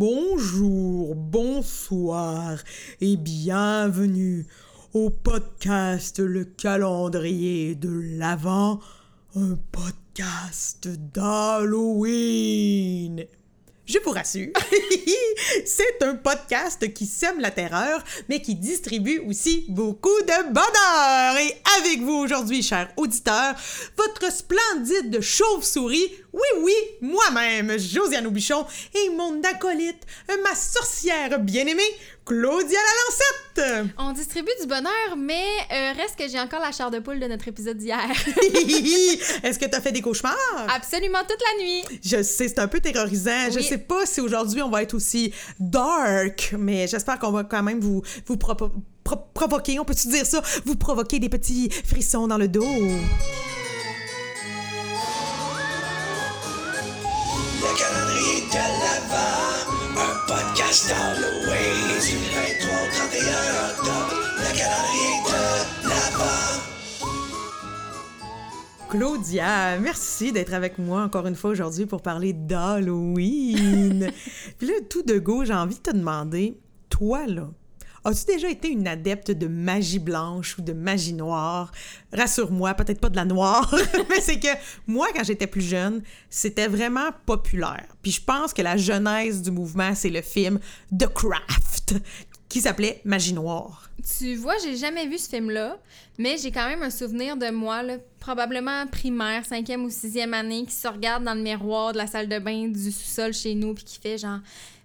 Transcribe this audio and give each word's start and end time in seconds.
Bonjour, 0.00 1.14
bonsoir 1.14 2.56
et 3.02 3.18
bienvenue 3.18 4.46
au 4.94 5.10
podcast 5.10 6.20
Le 6.20 6.46
calendrier 6.46 7.74
de 7.74 7.90
l'Avent, 8.16 8.80
un 9.36 9.58
podcast 9.70 10.88
d'Halloween. 11.12 12.16
Je 13.90 13.98
vous 14.04 14.12
rassure, 14.12 14.52
c'est 15.66 16.02
un 16.02 16.14
podcast 16.14 16.94
qui 16.94 17.06
sème 17.06 17.40
la 17.40 17.50
terreur, 17.50 18.04
mais 18.28 18.40
qui 18.40 18.54
distribue 18.54 19.18
aussi 19.26 19.64
beaucoup 19.68 20.20
de 20.22 20.52
bonheur. 20.52 21.36
Et 21.38 21.60
avec 21.80 22.00
vous 22.00 22.12
aujourd'hui, 22.12 22.62
chers 22.62 22.92
auditeurs, 22.96 23.56
votre 23.96 24.32
splendide 24.32 25.20
chauve-souris, 25.20 26.08
oui, 26.32 26.40
oui, 26.62 26.74
moi-même, 27.00 27.78
Josiane 27.78 28.26
Aubuchon, 28.26 28.64
et 28.94 29.10
mon 29.10 29.40
acolyte, 29.42 30.02
ma 30.44 30.54
sorcière 30.54 31.38
bien-aimée, 31.40 31.82
Claudia 32.24 32.78
Lalancette. 32.78 33.94
On 33.98 34.12
distribue 34.12 34.50
du 34.60 34.66
bonheur, 34.68 35.16
mais 35.16 35.42
euh, 35.72 35.92
reste 35.96 36.16
que 36.16 36.28
j'ai 36.28 36.38
encore 36.38 36.60
la 36.60 36.70
chair 36.70 36.90
de 36.90 37.00
poule 37.00 37.18
de 37.18 37.26
notre 37.26 37.48
épisode 37.48 37.76
d'hier. 37.78 37.98
Est-ce 39.42 39.58
que 39.58 39.64
tu 39.66 39.74
as 39.76 39.80
fait 39.80 39.90
des 39.92 40.00
cauchemars? 40.00 40.36
Absolument 40.74 41.20
toute 41.28 41.40
la 41.58 41.64
nuit. 41.64 41.82
Je 42.04 42.22
sais, 42.22 42.46
c'est 42.48 42.58
un 42.60 42.68
peu 42.68 42.80
terrorisant. 42.80 43.50
Je 43.52 43.60
sais 43.60 43.78
pas 43.78 44.06
si 44.06 44.20
aujourd'hui 44.20 44.62
on 44.62 44.70
va 44.70 44.82
être 44.82 44.94
aussi 44.94 45.32
dark, 45.58 46.54
mais 46.58 46.86
j'espère 46.86 47.18
qu'on 47.18 47.32
va 47.32 47.42
quand 47.44 47.62
même 47.62 47.80
vous, 47.80 48.02
vous 48.26 48.36
pro- 48.36 48.56
provoquer, 49.34 49.80
on 49.80 49.84
peut-tu 49.84 50.08
dire 50.08 50.24
ça? 50.26 50.40
Vous 50.64 50.76
provoquer 50.76 51.18
des 51.18 51.28
petits 51.28 51.70
frissons 51.84 52.28
dans 52.28 52.38
le 52.38 52.46
dos. 52.48 52.64
De 58.50 58.56
l'Avent, 58.56 59.70
un 59.96 60.14
podcast 60.26 60.90
Halloween 60.90 61.86
du 62.00 62.16
23 62.34 62.74
au 62.74 62.88
31 62.90 63.30
octobre. 63.70 64.14
Le 64.38 64.50
calendrier 64.58 65.14
de 65.24 65.88
l'Avent. 65.88 66.58
Claudia, 68.88 69.78
merci 69.78 70.32
d'être 70.32 70.52
avec 70.52 70.78
moi 70.78 71.02
encore 71.02 71.28
une 71.28 71.36
fois 71.36 71.50
aujourd'hui 71.50 71.86
pour 71.86 72.02
parler 72.02 72.32
d'Halloween. 72.32 74.10
Puis 74.58 74.66
là, 74.66 74.74
tout 74.88 75.02
de 75.02 75.20
go, 75.20 75.44
j'ai 75.44 75.54
envie 75.54 75.76
de 75.76 75.82
te 75.82 75.96
demander, 75.96 76.58
toi 76.88 77.28
là, 77.28 77.50
as-tu 78.04 78.24
déjà 78.26 78.50
été 78.50 78.68
une 78.68 78.86
adepte 78.88 79.30
de 79.30 79.46
magie 79.46 79.98
blanche 79.98 80.58
ou 80.58 80.62
de 80.62 80.72
magie 80.72 81.12
noire? 81.12 81.72
Rassure-moi, 82.12 82.74
peut-être 82.74 83.00
pas 83.00 83.08
de 83.08 83.16
la 83.16 83.24
noire, 83.24 83.74
mais 84.08 84.20
c'est 84.20 84.38
que 84.38 84.48
moi, 84.86 85.08
quand 85.14 85.24
j'étais 85.24 85.46
plus 85.46 85.66
jeune, 85.66 86.02
c'était 86.28 86.68
vraiment 86.68 87.10
populaire. 87.26 87.86
Puis 88.02 88.12
je 88.12 88.22
pense 88.22 88.52
que 88.52 88.62
la 88.62 88.76
genèse 88.76 89.42
du 89.42 89.50
mouvement, 89.50 89.94
c'est 89.94 90.10
le 90.10 90.22
film 90.22 90.58
The 90.96 91.06
Craft, 91.08 91.94
qui 92.48 92.60
s'appelait 92.60 93.00
Magie 93.04 93.32
noire. 93.32 93.90
Tu 94.18 94.34
vois, 94.34 94.54
j'ai 94.62 94.76
jamais 94.76 95.06
vu 95.06 95.18
ce 95.18 95.28
film-là, 95.28 95.78
mais 96.18 96.38
j'ai 96.38 96.50
quand 96.50 96.66
même 96.66 96.82
un 96.82 96.90
souvenir 96.90 97.36
de 97.36 97.50
moi, 97.50 97.82
là, 97.82 97.98
probablement 98.18 98.86
primaire, 98.86 99.44
cinquième 99.44 99.84
ou 99.84 99.90
sixième 99.90 100.34
année, 100.34 100.64
qui 100.64 100.74
se 100.74 100.88
regarde 100.88 101.24
dans 101.24 101.34
le 101.34 101.42
miroir 101.42 101.92
de 101.92 101.98
la 101.98 102.06
salle 102.06 102.28
de 102.28 102.38
bain 102.38 102.68
du 102.68 102.90
sous-sol 102.90 103.32
chez 103.32 103.54
nous, 103.54 103.74
puis 103.74 103.84
qui 103.84 103.98
fait 103.98 104.18
genre 104.18 104.40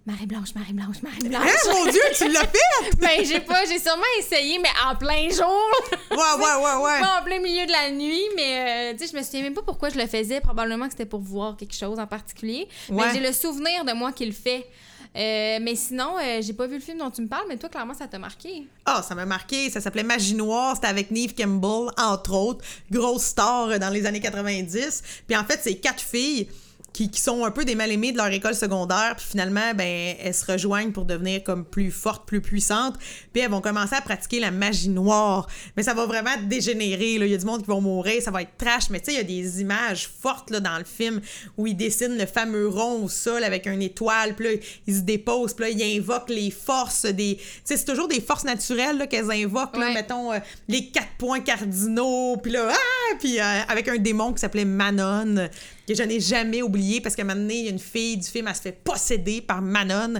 Marie-Blanche, 0.05 0.53
Marie-Blanche, 0.53 1.01
Marie-Blanche. 1.01 1.49
Hein, 1.49 1.73
mon 1.73 1.91
Dieu, 1.91 2.01
tu 2.15 2.31
l'as 2.31 2.41
fait? 2.41 2.95
ben, 2.99 3.25
j'ai 3.25 3.39
pas, 3.39 3.65
j'ai 3.65 3.79
sûrement 3.79 4.03
essayé, 4.19 4.59
mais 4.59 4.69
en 4.87 4.95
plein 4.95 5.29
jour. 5.29 5.71
Ouais, 6.11 6.17
ouais, 6.17 6.63
ouais, 6.63 6.83
ouais. 6.83 6.99
Pas 7.01 7.21
en 7.21 7.23
plein 7.23 7.39
milieu 7.39 7.65
de 7.65 7.71
la 7.71 7.89
nuit, 7.89 8.23
mais 8.35 8.91
euh, 8.91 8.97
tu 8.97 9.05
sais, 9.05 9.11
je 9.11 9.17
me 9.17 9.23
souviens 9.23 9.41
même 9.41 9.55
pas 9.55 9.63
pourquoi 9.63 9.89
je 9.89 9.97
le 9.97 10.05
faisais. 10.05 10.41
Probablement 10.41 10.85
que 10.85 10.91
c'était 10.91 11.07
pour 11.07 11.21
voir 11.21 11.57
quelque 11.57 11.73
chose 11.73 11.97
en 11.97 12.05
particulier. 12.05 12.67
Ouais. 12.89 13.03
Mais 13.07 13.13
j'ai 13.13 13.19
le 13.19 13.33
souvenir 13.33 13.83
de 13.83 13.93
moi 13.93 14.11
qui 14.11 14.27
le 14.27 14.31
fait. 14.31 14.67
Euh, 15.15 15.59
mais 15.61 15.75
sinon, 15.75 16.17
euh, 16.21 16.41
j'ai 16.41 16.53
pas 16.53 16.67
vu 16.67 16.75
le 16.75 16.81
film 16.81 16.97
dont 16.97 17.09
tu 17.09 17.21
me 17.21 17.27
parles, 17.27 17.45
mais 17.47 17.57
toi, 17.57 17.69
clairement, 17.69 17.93
ça 17.93 18.05
t'a 18.05 18.19
marqué. 18.19 18.67
Ah, 18.85 19.01
ça 19.01 19.15
m'a 19.15 19.25
marqué. 19.25 19.69
Ça 19.69 19.79
s'appelait 19.79 20.03
Magie 20.03 20.35
Noire. 20.35 20.75
C'était 20.75 20.87
avec 20.87 21.09
Neve 21.09 21.33
Campbell, 21.33 21.89
entre 21.97 22.33
autres. 22.33 22.65
Grosse 22.91 23.23
star 23.23 23.69
euh, 23.69 23.77
dans 23.79 23.89
les 23.89 24.05
années 24.05 24.19
90. 24.19 25.03
Puis 25.25 25.37
en 25.37 25.45
fait, 25.45 25.59
c'est 25.63 25.75
quatre 25.75 26.01
filles 26.01 26.47
qui, 26.95 27.09
qui 27.09 27.19
sont 27.19 27.43
un 27.43 27.51
peu 27.51 27.65
des 27.65 27.75
mal-aimées 27.75 28.13
de 28.13 28.17
leur 28.17 28.27
école 28.31 28.55
secondaire. 28.55 29.15
Puis 29.17 29.25
finalement, 29.31 29.73
ben, 29.75 30.15
elles 30.17 30.33
se 30.33 30.49
rejoignent 30.49 30.93
pour 30.93 31.03
devenir 31.03 31.43
comme 31.43 31.65
plus 31.65 31.91
fortes, 31.91 32.25
plus 32.25 32.39
puissantes. 32.39 32.95
Puis 33.33 33.41
elles 33.43 33.51
vont 33.51 33.59
commencer 33.59 33.95
à 33.95 34.01
pratiquer 34.01 34.39
la 34.39 34.49
magie 34.49 34.87
noire. 34.87 35.45
Mais 35.75 35.83
ça 35.83 35.93
va 35.93 36.05
vraiment 36.05 36.31
dégénérer. 36.45 37.17
Là. 37.17 37.25
Il 37.25 37.33
y 37.33 37.35
a 37.35 37.37
du 37.37 37.43
monde 37.45 37.63
qui 37.63 37.67
vont 37.67 37.81
mourir. 37.81 38.21
Ça 38.21 38.31
va 38.31 38.43
être 38.43 38.55
trash. 38.57 38.89
Mais 38.91 38.99
tu 39.01 39.07
sais, 39.07 39.11
il 39.11 39.17
y 39.17 39.19
a 39.19 39.23
des 39.23 39.59
images 39.59 40.07
fortes 40.07 40.51
là, 40.51 40.61
dans 40.61 40.77
le 40.77 40.85
film 40.85 41.19
où 41.57 41.67
ils 41.67 41.75
dessinent 41.75 42.17
le 42.17 42.25
fameux 42.25 42.69
rond 42.69 43.03
au 43.03 43.09
sol 43.09 43.43
avec 43.43 43.65
une 43.65 43.81
étoile. 43.81 44.33
Puis 44.33 44.45
là, 44.45 44.51
ils 44.87 44.95
se 44.95 45.01
déposent. 45.01 45.53
Puis 45.53 45.65
là, 45.65 45.71
ils 45.71 45.99
invoquent 45.99 46.29
les 46.29 46.49
forces 46.49 47.05
des... 47.05 47.35
Tu 47.35 47.43
sais, 47.65 47.75
c'est 47.75 47.83
toujours 47.85 48.07
des 48.07 48.21
forces 48.21 48.45
naturelles 48.45 48.97
là, 48.99 49.07
qu'elles 49.07 49.29
invoquent. 49.31 49.75
Là, 49.75 49.87
Ouais. 49.87 49.93
mettons, 49.93 50.31
euh, 50.31 50.39
les 50.69 50.87
quatre 50.91 51.11
points 51.19 51.41
cardinaux. 51.41 52.37
Puis 52.37 52.53
là, 52.53 52.69
ah! 52.71 53.15
Puis 53.19 53.37
euh, 53.37 53.43
avec 53.67 53.89
un 53.89 53.97
démon 53.97 54.31
qui 54.31 54.39
s'appelait 54.39 54.63
Manon, 54.63 55.49
que 55.87 55.95
je 55.95 56.03
n'ai 56.03 56.19
jamais 56.19 56.61
oublié 56.61 57.01
parce 57.01 57.15
qu'à 57.15 57.23
un 57.23 57.25
moment 57.25 57.39
donné, 57.39 57.55
il 57.55 57.65
y 57.65 57.67
a 57.67 57.71
une 57.71 57.79
fille 57.79 58.17
du 58.17 58.27
film, 58.27 58.47
elle 58.47 58.55
se 58.55 58.61
fait 58.61 58.79
posséder 58.83 59.41
par 59.41 59.61
Manon. 59.61 60.13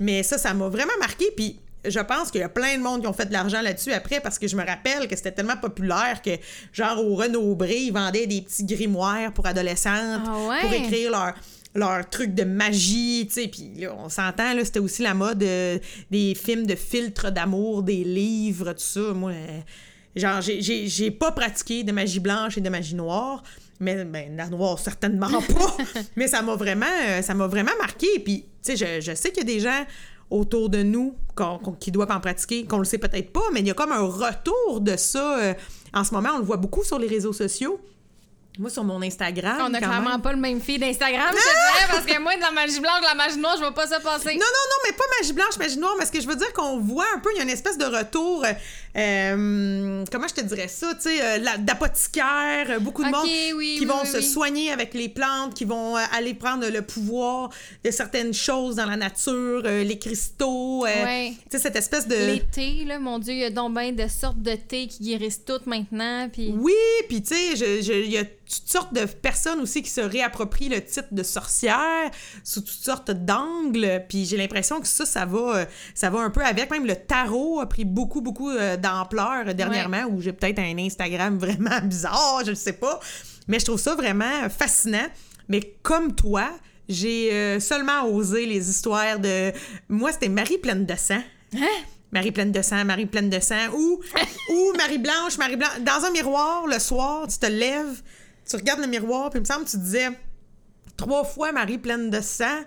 Mais 0.00 0.22
ça, 0.22 0.38
ça 0.38 0.54
m'a 0.54 0.68
vraiment 0.68 0.96
marqué. 1.00 1.26
Puis 1.36 1.58
je 1.84 2.00
pense 2.00 2.30
qu'il 2.30 2.40
y 2.40 2.44
a 2.44 2.48
plein 2.48 2.76
de 2.78 2.82
monde 2.82 3.02
qui 3.02 3.06
ont 3.06 3.12
fait 3.12 3.26
de 3.26 3.32
l'argent 3.32 3.60
là-dessus 3.60 3.92
après 3.92 4.20
parce 4.20 4.38
que 4.38 4.46
je 4.46 4.56
me 4.56 4.64
rappelle 4.64 5.08
que 5.08 5.16
c'était 5.16 5.32
tellement 5.32 5.56
populaire 5.56 6.22
que, 6.22 6.30
genre, 6.72 7.04
au 7.04 7.14
Renaud-Bré, 7.16 7.76
ils 7.76 7.92
vendaient 7.92 8.26
des 8.26 8.42
petits 8.42 8.64
grimoires 8.64 9.32
pour 9.32 9.46
adolescentes 9.46 10.22
Ah 10.26 10.46
ouais? 10.48 10.60
pour 10.60 10.72
écrire 10.72 11.10
leur 11.10 11.34
leur 11.74 12.08
truc 12.10 12.34
de 12.34 12.44
magie, 12.44 13.26
tu 13.28 13.34
sais, 13.34 13.48
puis 13.48 13.72
là, 13.78 13.96
on 13.98 14.10
s'entend, 14.10 14.52
là, 14.52 14.62
c'était 14.62 14.78
aussi 14.78 15.00
la 15.02 15.14
mode 15.14 15.42
euh, 15.42 15.78
des 16.10 16.34
films 16.34 16.66
de 16.66 16.74
filtres 16.74 17.32
d'amour, 17.32 17.82
des 17.82 18.04
livres, 18.04 18.74
tout 18.74 18.80
ça. 18.80 19.00
Moi, 19.14 19.30
euh, 19.32 19.60
genre, 20.14 20.42
j'ai 20.42 21.10
pas 21.10 21.32
pratiqué 21.32 21.82
de 21.82 21.92
magie 21.92 22.20
blanche 22.20 22.58
et 22.58 22.60
de 22.60 22.68
magie 22.68 22.94
noire, 22.94 23.42
mais 23.82 24.04
ben, 24.04 24.36
la 24.36 24.48
noire, 24.48 24.78
certainement 24.78 25.28
pas, 25.28 25.76
mais 26.16 26.28
ça 26.28 26.40
m'a 26.40 26.54
vraiment, 26.54 26.86
euh, 27.06 27.22
ça 27.22 27.34
m'a 27.34 27.46
vraiment 27.46 27.72
marqué, 27.80 28.06
puis, 28.20 28.46
tu 28.64 28.76
sais, 28.76 29.00
je, 29.00 29.00
je 29.00 29.14
sais 29.14 29.30
qu'il 29.30 29.48
y 29.48 29.52
a 29.52 29.54
des 29.54 29.60
gens 29.60 29.84
autour 30.30 30.70
de 30.70 30.82
nous 30.82 31.14
qui 31.78 31.90
doivent 31.90 32.10
en 32.10 32.20
pratiquer, 32.20 32.64
qu'on 32.64 32.78
le 32.78 32.84
sait 32.84 32.98
peut-être 32.98 33.32
pas, 33.32 33.42
mais 33.52 33.60
il 33.60 33.66
y 33.66 33.70
a 33.70 33.74
comme 33.74 33.92
un 33.92 34.02
retour 34.02 34.80
de 34.80 34.96
ça. 34.96 35.38
euh, 35.38 35.54
en 35.92 36.04
ce 36.04 36.14
moment, 36.14 36.30
on 36.34 36.38
le 36.38 36.44
voit 36.44 36.56
beaucoup 36.56 36.84
sur 36.84 36.98
les 36.98 37.06
réseaux 37.06 37.32
sociaux. 37.32 37.80
Moi, 38.58 38.68
sur 38.68 38.84
mon 38.84 39.00
Instagram. 39.00 39.56
On 39.60 39.72
a 39.72 39.80
quand 39.80 39.86
clairement 39.86 40.10
même. 40.10 40.20
pas 40.20 40.32
le 40.32 40.38
même 40.38 40.60
feed 40.60 40.80
d'Instagram, 40.80 41.28
je 41.30 41.34
dirais, 41.34 41.88
parce 41.90 42.04
que 42.04 42.20
moi, 42.20 42.36
de 42.36 42.40
la 42.40 42.50
magie 42.50 42.80
blanche, 42.80 43.00
de 43.00 43.06
la 43.06 43.14
magie 43.14 43.38
noire, 43.38 43.54
je 43.56 43.60
vois 43.62 43.72
pas 43.72 43.86
ça 43.86 43.98
passer. 43.98 44.34
Non, 44.34 44.40
non, 44.40 44.40
non, 44.40 44.76
mais 44.84 44.92
pas 44.92 45.04
magie 45.18 45.32
blanche, 45.32 45.56
magie 45.58 45.78
noire, 45.78 45.94
mais 45.98 46.04
ce 46.04 46.12
que 46.12 46.20
je 46.20 46.26
veux 46.26 46.36
dire 46.36 46.52
qu'on 46.52 46.78
voit 46.78 47.06
un 47.14 47.18
peu, 47.18 47.30
il 47.34 47.38
y 47.38 47.40
a 47.40 47.44
une 47.44 47.50
espèce 47.50 47.78
de 47.78 47.86
retour, 47.86 48.44
euh, 48.94 50.04
comment 50.10 50.28
je 50.28 50.34
te 50.34 50.40
dirais 50.42 50.68
ça, 50.68 50.94
tu 50.94 51.02
sais, 51.02 51.22
euh, 51.22 51.56
d'apothicaires, 51.58 52.66
euh, 52.70 52.78
beaucoup 52.78 53.02
de 53.02 53.08
monde 53.08 53.24
oui, 53.24 53.76
qui 53.78 53.80
oui, 53.80 53.84
vont 53.86 54.02
oui, 54.02 54.08
se 54.08 54.20
soigner 54.20 54.70
avec 54.70 54.92
les 54.94 55.08
plantes, 55.08 55.54
qui 55.54 55.64
vont 55.64 55.96
aller 55.96 56.34
prendre 56.34 56.68
le 56.68 56.82
pouvoir 56.82 57.50
de 57.84 57.90
certaines 57.90 58.34
choses 58.34 58.76
dans 58.76 58.86
la 58.86 58.96
nature, 58.96 59.62
euh, 59.64 59.82
les 59.82 59.98
cristaux, 59.98 60.84
euh, 60.86 61.04
Ouais. 61.04 61.32
tu 61.50 61.56
sais, 61.56 61.58
cette 61.58 61.76
espèce 61.76 62.06
de... 62.06 62.14
Les 62.14 62.40
thés, 62.40 62.84
là, 62.84 62.98
mon 62.98 63.18
Dieu, 63.18 63.32
il 63.32 63.40
y 63.40 63.44
a 63.44 63.50
donc 63.50 63.74
bien 63.74 63.92
de 63.92 64.06
sortes 64.08 64.42
de 64.42 64.54
thés 64.54 64.86
qui 64.86 65.02
guérissent 65.02 65.44
toutes 65.44 65.66
maintenant, 65.66 66.28
puis... 66.30 66.52
Oui, 66.56 66.72
puis 67.08 67.22
tu 67.22 67.34
sais, 67.34 67.80
il 67.80 68.10
y 68.10 68.18
a 68.18 68.24
toutes 68.24 68.68
sortes 68.68 68.92
de 68.92 69.06
personnes 69.06 69.60
aussi 69.60 69.82
qui 69.82 69.88
se 69.90 70.02
réapproprient 70.02 70.68
le 70.68 70.84
titre 70.84 71.08
de 71.12 71.22
sorcière 71.22 72.10
sous 72.44 72.60
toutes 72.60 72.84
sortes 72.84 73.10
d'angles, 73.10 74.04
puis 74.08 74.26
j'ai 74.26 74.36
l'impression 74.36 74.80
que 74.80 74.86
ça, 74.86 75.06
ça 75.06 75.24
va, 75.24 75.66
ça 75.94 76.10
va 76.10 76.20
un 76.20 76.30
peu 76.30 76.44
avec. 76.44 76.70
Même 76.70 76.86
le 76.86 76.96
tarot 76.96 77.60
a 77.60 77.66
pris 77.66 77.84
beaucoup, 77.84 78.20
beaucoup 78.20 78.50
euh, 78.50 78.76
d'ampleur 78.82 79.54
dernièrement, 79.54 80.04
où 80.10 80.20
j'ai 80.20 80.32
peut-être 80.32 80.58
un 80.58 80.76
Instagram 80.78 81.38
vraiment 81.46 81.80
bizarre, 81.82 82.42
je 82.44 82.50
ne 82.50 82.56
sais 82.56 82.74
pas, 82.74 83.00
mais 83.48 83.58
je 83.58 83.64
trouve 83.64 83.80
ça 83.80 83.94
vraiment 83.94 84.48
fascinant. 84.50 85.06
Mais 85.48 85.76
comme 85.82 86.14
toi, 86.14 86.50
j'ai 86.88 87.32
euh, 87.32 87.60
seulement 87.60 88.04
osé 88.06 88.46
les 88.46 88.68
histoires 88.68 89.18
de... 89.18 89.52
Moi, 89.88 90.12
c'était 90.12 90.28
Marie 90.28 90.58
pleine 90.58 90.86
de 90.86 90.94
sang. 90.96 91.22
Hein? 91.54 91.66
Marie 92.12 92.30
pleine 92.30 92.52
de 92.52 92.62
sang, 92.62 92.84
Marie 92.84 93.06
pleine 93.06 93.30
de 93.30 93.40
sang, 93.40 93.68
ou, 93.74 94.00
ou 94.50 94.72
Marie 94.76 94.98
Blanche, 94.98 95.38
Marie 95.38 95.56
Blanche. 95.56 95.80
Dans 95.80 96.04
un 96.04 96.10
miroir, 96.10 96.66
le 96.66 96.78
soir, 96.78 97.26
tu 97.26 97.38
te 97.38 97.46
lèves, 97.46 98.02
tu 98.48 98.56
regardes 98.56 98.80
le 98.80 98.86
miroir, 98.86 99.30
puis 99.30 99.38
il 99.38 99.42
me 99.42 99.46
semble 99.46 99.64
que 99.64 99.70
tu 99.70 99.78
disais 99.78 100.10
trois 100.96 101.24
fois 101.24 101.52
Marie 101.52 101.78
pleine 101.78 102.10
de 102.10 102.20
sang, 102.20 102.60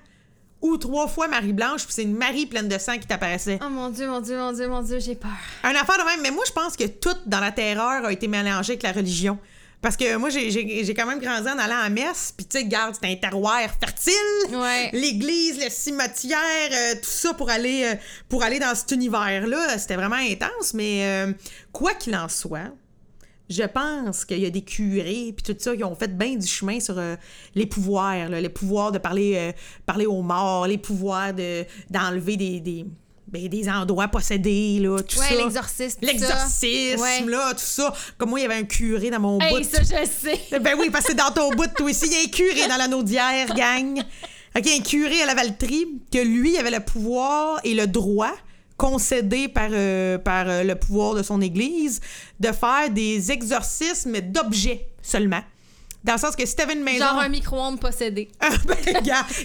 ou 0.71 0.77
trois 0.77 1.07
fois 1.07 1.27
Marie 1.27 1.53
Blanche, 1.53 1.83
puis 1.85 1.93
c'est 1.93 2.03
une 2.03 2.15
Marie 2.17 2.45
pleine 2.45 2.67
de 2.67 2.77
sang 2.77 2.97
qui 2.97 3.07
t'apparaissait. 3.07 3.59
Oh 3.63 3.69
mon 3.69 3.89
Dieu, 3.89 4.07
mon 4.07 4.21
Dieu, 4.21 4.37
mon 4.37 4.51
Dieu, 4.53 4.67
mon 4.67 4.81
Dieu, 4.81 4.99
j'ai 4.99 5.15
peur. 5.15 5.31
Un 5.63 5.71
affaire 5.75 5.97
de 5.97 6.03
même, 6.05 6.21
mais 6.21 6.31
moi, 6.31 6.43
je 6.47 6.51
pense 6.53 6.75
que 6.75 6.85
tout 6.85 7.15
dans 7.25 7.39
la 7.39 7.51
terreur 7.51 8.05
a 8.05 8.11
été 8.11 8.27
mélangé 8.27 8.73
avec 8.73 8.83
la 8.83 8.91
religion. 8.91 9.37
Parce 9.81 9.97
que 9.97 10.15
moi, 10.15 10.29
j'ai- 10.29 10.93
quand 10.95 11.05
même 11.05 11.19
grandi 11.19 11.47
en 11.47 11.59
allant 11.59 11.77
à 11.77 11.89
messe, 11.89 12.33
puis 12.35 12.45
tu 12.47 12.57
sais, 12.57 12.65
garde, 12.65 12.95
c'était 12.95 13.09
un 13.11 13.15
terroir 13.17 13.59
fertile. 13.79 14.55
Ouais. 14.55 14.89
L'église, 14.93 15.63
le 15.63 15.69
cimetière, 15.69 16.39
euh, 16.71 16.95
tout 16.95 17.09
ça 17.09 17.33
pour 17.35 17.51
aller, 17.51 17.83
euh, 17.83 17.95
pour 18.27 18.41
aller 18.41 18.57
dans 18.57 18.73
cet 18.73 18.91
univers-là, 18.93 19.77
c'était 19.77 19.95
vraiment 19.95 20.15
intense. 20.15 20.73
Mais 20.73 21.01
euh, 21.03 21.33
quoi 21.71 21.93
qu'il 21.93 22.15
en 22.15 22.27
soit, 22.29 22.71
je 23.49 23.63
pense 23.63 24.25
qu'il 24.25 24.39
y 24.39 24.45
a 24.45 24.49
des 24.49 24.63
curés 24.63 25.33
puis 25.35 25.43
tout 25.53 25.55
ça 25.59 25.75
qui 25.75 25.83
ont 25.83 25.95
fait 25.95 26.17
bien 26.17 26.35
du 26.35 26.47
chemin 26.47 26.79
sur 26.79 26.97
euh, 26.97 27.15
les 27.53 27.65
pouvoirs, 27.65 28.29
là, 28.29 28.41
les 28.41 28.49
pouvoirs 28.49 28.91
de 28.91 28.97
parler, 28.97 29.33
euh, 29.35 29.51
parler 29.85 30.05
aux 30.07 30.21
morts, 30.21 30.67
les 30.67 30.77
pouvoirs 30.77 31.33
de 31.33 31.63
d'enlever 31.89 32.37
des, 32.37 32.59
des, 32.59 32.85
ben, 33.27 33.47
des 33.47 33.69
endroits 33.69 34.07
possédés, 34.07 34.79
là, 34.79 34.99
tout 35.01 35.19
Ouais, 35.19 35.25
ça. 35.29 35.35
l'exorcisme. 35.35 35.99
tout 35.99 36.05
ça. 36.07 36.11
L'exorcisme, 36.13 37.01
Ouais. 37.01 37.25
là, 37.27 37.53
tout 37.53 37.59
ça. 37.59 37.93
Comme 38.17 38.29
moi, 38.31 38.39
il 38.39 38.43
y 38.43 38.45
avait 38.45 38.55
un 38.55 38.63
curé 38.63 39.09
dans 39.09 39.19
mon 39.19 39.37
bout. 39.37 39.57
Hey, 39.57 39.63
ça, 39.63 39.81
je 39.81 40.09
sais. 40.09 40.39
Ben 40.59 40.75
oui, 40.79 40.89
parce 40.91 41.05
que 41.05 41.13
dans 41.13 41.31
ton 41.31 41.49
bout, 41.51 41.67
toi 41.75 41.89
aussi, 41.89 42.05
il 42.07 42.13
y 42.13 42.15
a 42.15 42.19
un 42.21 42.29
curé 42.29 42.67
dans 42.67 42.77
l'anneau 42.77 43.03
d'hier, 43.03 43.47
gang. 43.55 43.99
OK, 44.57 44.67
un 44.67 44.81
curé 44.81 45.21
à 45.21 45.25
la 45.25 45.33
Valtrie, 45.35 45.85
que 46.11 46.19
lui 46.19 46.57
avait 46.57 46.71
le 46.71 46.79
pouvoir 46.79 47.59
et 47.63 47.73
le 47.75 47.87
droit 47.87 48.33
concédé 48.77 49.47
par, 49.47 49.69
euh, 49.71 50.17
par 50.17 50.49
euh, 50.49 50.63
le 50.63 50.75
pouvoir 50.75 51.15
de 51.15 51.23
son 51.23 51.41
église 51.41 52.01
de 52.39 52.51
faire 52.51 52.89
des 52.89 53.31
exorcismes 53.31 54.19
d'objets 54.21 54.87
seulement. 55.01 55.41
Dans 56.05 56.13
le 56.13 56.19
sens 56.19 56.35
que 56.35 56.45
si 56.45 56.55
t'avais 56.55 56.73
une 56.73 56.83
maison... 56.83 57.03
Genre 57.03 57.19
un 57.19 57.29
micro-ondes 57.29 57.79
possédé. 57.79 58.29
Ah, 58.39 58.49
ben, 58.67 58.77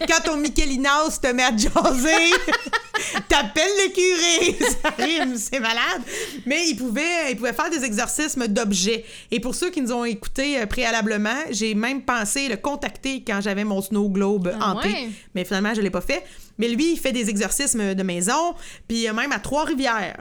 quand 0.07 0.23
ton 0.25 0.37
Michelinas 0.37 1.19
te 1.23 1.29
met 1.29 1.43
à 1.43 1.57
jaser, 1.57 1.71
t'appelles 3.29 3.65
le 3.79 3.93
curé. 3.95 4.59
Ça 4.83 4.91
rime, 4.99 5.37
c'est 5.37 5.59
malade. 5.59 6.03
Mais 6.45 6.69
il 6.69 6.77
pouvait, 6.77 7.31
il 7.31 7.37
pouvait 7.37 7.55
faire 7.55 7.71
des 7.71 7.83
exorcismes 7.83 8.47
d'objets. 8.47 9.07
Et 9.31 9.41
pour 9.41 9.55
ceux 9.55 9.71
qui 9.71 9.81
nous 9.81 9.93
ont 9.93 10.05
écoutés 10.05 10.61
euh, 10.61 10.67
préalablement, 10.67 11.35
j'ai 11.51 11.75
même 11.75 12.03
pensé 12.03 12.49
le 12.49 12.57
contacter 12.59 13.25
quand 13.27 13.41
j'avais 13.41 13.65
mon 13.65 13.81
snow 13.81 14.11
globe 14.11 14.55
Ah 14.61 14.73
hanté. 14.75 14.89
ouais? 14.89 15.09
Mais 15.35 15.45
finalement, 15.47 15.73
je 15.73 15.81
l'ai 15.81 15.91
pas 15.91 16.03
fait. 16.03 16.23
Mais 16.59 16.69
lui, 16.69 16.93
il 16.93 16.99
fait 16.99 17.13
des 17.13 17.31
exorcismes 17.31 17.95
de 17.95 18.03
maison, 18.03 18.55
puis 18.87 19.11
même 19.11 19.33
à 19.33 19.39
Trois-Rivières. 19.39 20.19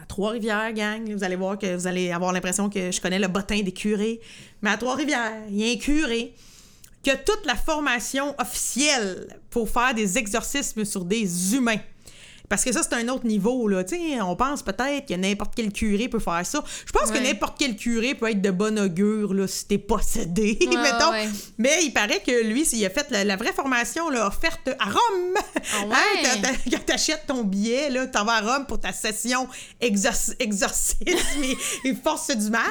À 0.00 0.06
Trois-Rivières, 0.06 0.72
gang, 0.72 1.12
vous 1.12 1.22
allez 1.22 1.36
voir 1.36 1.58
que 1.58 1.76
vous 1.76 1.86
allez 1.86 2.10
avoir 2.10 2.32
l'impression 2.32 2.70
que 2.70 2.90
je 2.90 3.00
connais 3.00 3.18
le 3.18 3.28
bottin 3.28 3.60
des 3.60 3.72
curés. 3.72 4.20
Mais 4.62 4.70
à 4.70 4.76
Trois-Rivières, 4.76 5.32
il 5.50 5.60
y 5.60 5.68
a 5.68 5.72
un 5.72 5.76
curé 5.76 6.34
qui 7.02 7.10
a 7.10 7.16
toute 7.16 7.44
la 7.44 7.56
formation 7.56 8.34
officielle 8.38 9.36
pour 9.50 9.68
faire 9.68 9.92
des 9.94 10.16
exorcismes 10.16 10.84
sur 10.84 11.04
des 11.04 11.54
humains. 11.54 11.80
Parce 12.52 12.64
que 12.64 12.72
ça, 12.72 12.82
c'est 12.82 12.92
un 12.96 13.08
autre 13.08 13.24
niveau, 13.24 13.66
là. 13.66 13.82
Tu 13.82 13.96
sais, 13.96 14.20
on 14.20 14.36
pense 14.36 14.62
peut-être 14.62 15.08
que 15.08 15.14
n'importe 15.14 15.54
quel 15.56 15.72
curé 15.72 16.06
peut 16.10 16.18
faire 16.18 16.44
ça. 16.44 16.62
Je 16.84 16.92
pense 16.92 17.10
que 17.10 17.16
n'importe 17.16 17.56
quel 17.58 17.76
curé 17.76 18.14
peut 18.14 18.28
être 18.30 18.42
de 18.42 18.50
bon 18.50 18.78
augure, 18.78 19.32
là, 19.32 19.46
si 19.46 19.66
t'es 19.66 19.78
possédé, 19.78 20.58
Ouais, 20.68 20.76
mettons. 20.76 21.10
ouais. 21.12 21.28
Mais 21.56 21.78
il 21.82 21.92
paraît 21.94 22.20
que 22.20 22.44
lui, 22.44 22.64
il 22.70 22.84
a 22.84 22.90
fait 22.90 23.06
la, 23.10 23.24
la 23.24 23.36
vraie 23.36 23.54
formation 23.54 24.10
là, 24.10 24.26
offerte 24.26 24.68
à 24.78 24.84
Rome. 24.84 25.34
Ouais? 25.88 25.96
Hein, 26.44 26.52
quand 26.70 26.84
t'achètes 26.84 27.24
ton 27.26 27.44
billet, 27.44 27.88
là, 27.88 28.06
t'en 28.06 28.24
vas 28.26 28.34
à 28.34 28.40
Rome 28.40 28.66
pour 28.66 28.78
ta 28.80 28.92
session 28.92 29.48
exor- 29.80 30.34
exorcisme 30.40 30.98
et, 31.06 31.56
et 31.88 31.94
force 31.94 32.36
du 32.36 32.50
mal. 32.50 32.62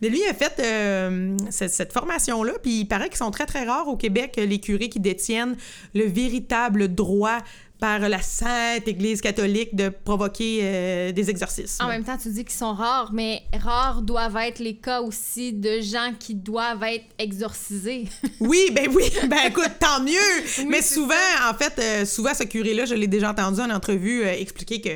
Mais 0.00 0.08
lui, 0.08 0.20
il 0.24 0.28
a 0.30 0.32
fait 0.34 0.54
euh, 0.60 1.36
cette, 1.50 1.72
cette 1.74 1.92
formation-là, 1.92 2.52
puis 2.62 2.80
il 2.80 2.84
paraît 2.86 3.08
qu'ils 3.08 3.18
sont 3.18 3.30
très, 3.30 3.44
très 3.44 3.64
rares 3.64 3.88
au 3.88 3.96
Québec, 3.96 4.36
les 4.38 4.60
curés 4.60 4.88
qui 4.88 5.00
détiennent 5.00 5.56
le 5.94 6.06
véritable 6.06 6.88
droit 6.94 7.38
par 7.78 8.08
la 8.08 8.22
Sainte 8.22 8.88
Église 8.88 9.20
catholique 9.20 9.74
de 9.74 9.88
provoquer 9.90 10.60
euh, 10.62 11.12
des 11.12 11.28
exorcismes. 11.28 11.84
En 11.84 11.88
même 11.88 12.04
temps, 12.04 12.16
tu 12.16 12.28
dis 12.30 12.44
qu'ils 12.44 12.54
sont 12.54 12.72
rares, 12.72 13.12
mais 13.12 13.42
rares 13.52 14.02
doivent 14.02 14.36
être 14.38 14.60
les 14.60 14.76
cas 14.76 15.02
aussi 15.02 15.52
de 15.52 15.80
gens 15.80 16.12
qui 16.18 16.34
doivent 16.34 16.82
être 16.84 17.06
exorcisés. 17.18 18.04
Oui, 18.40 18.70
ben 18.72 18.88
oui, 18.94 19.10
ben 19.28 19.38
écoute, 19.48 19.70
tant 19.80 20.00
mieux. 20.02 20.66
Mais 20.68 20.82
souvent, 20.82 21.14
en 21.48 21.54
fait, 21.54 21.72
euh, 21.78 22.04
souvent 22.04 22.34
ce 22.34 22.44
curé-là, 22.44 22.84
je 22.84 22.94
l'ai 22.94 23.06
déjà 23.06 23.30
entendu 23.30 23.60
en 23.60 23.70
entrevue 23.70 24.22
euh, 24.22 24.32
expliquer 24.32 24.80
que 24.80 24.90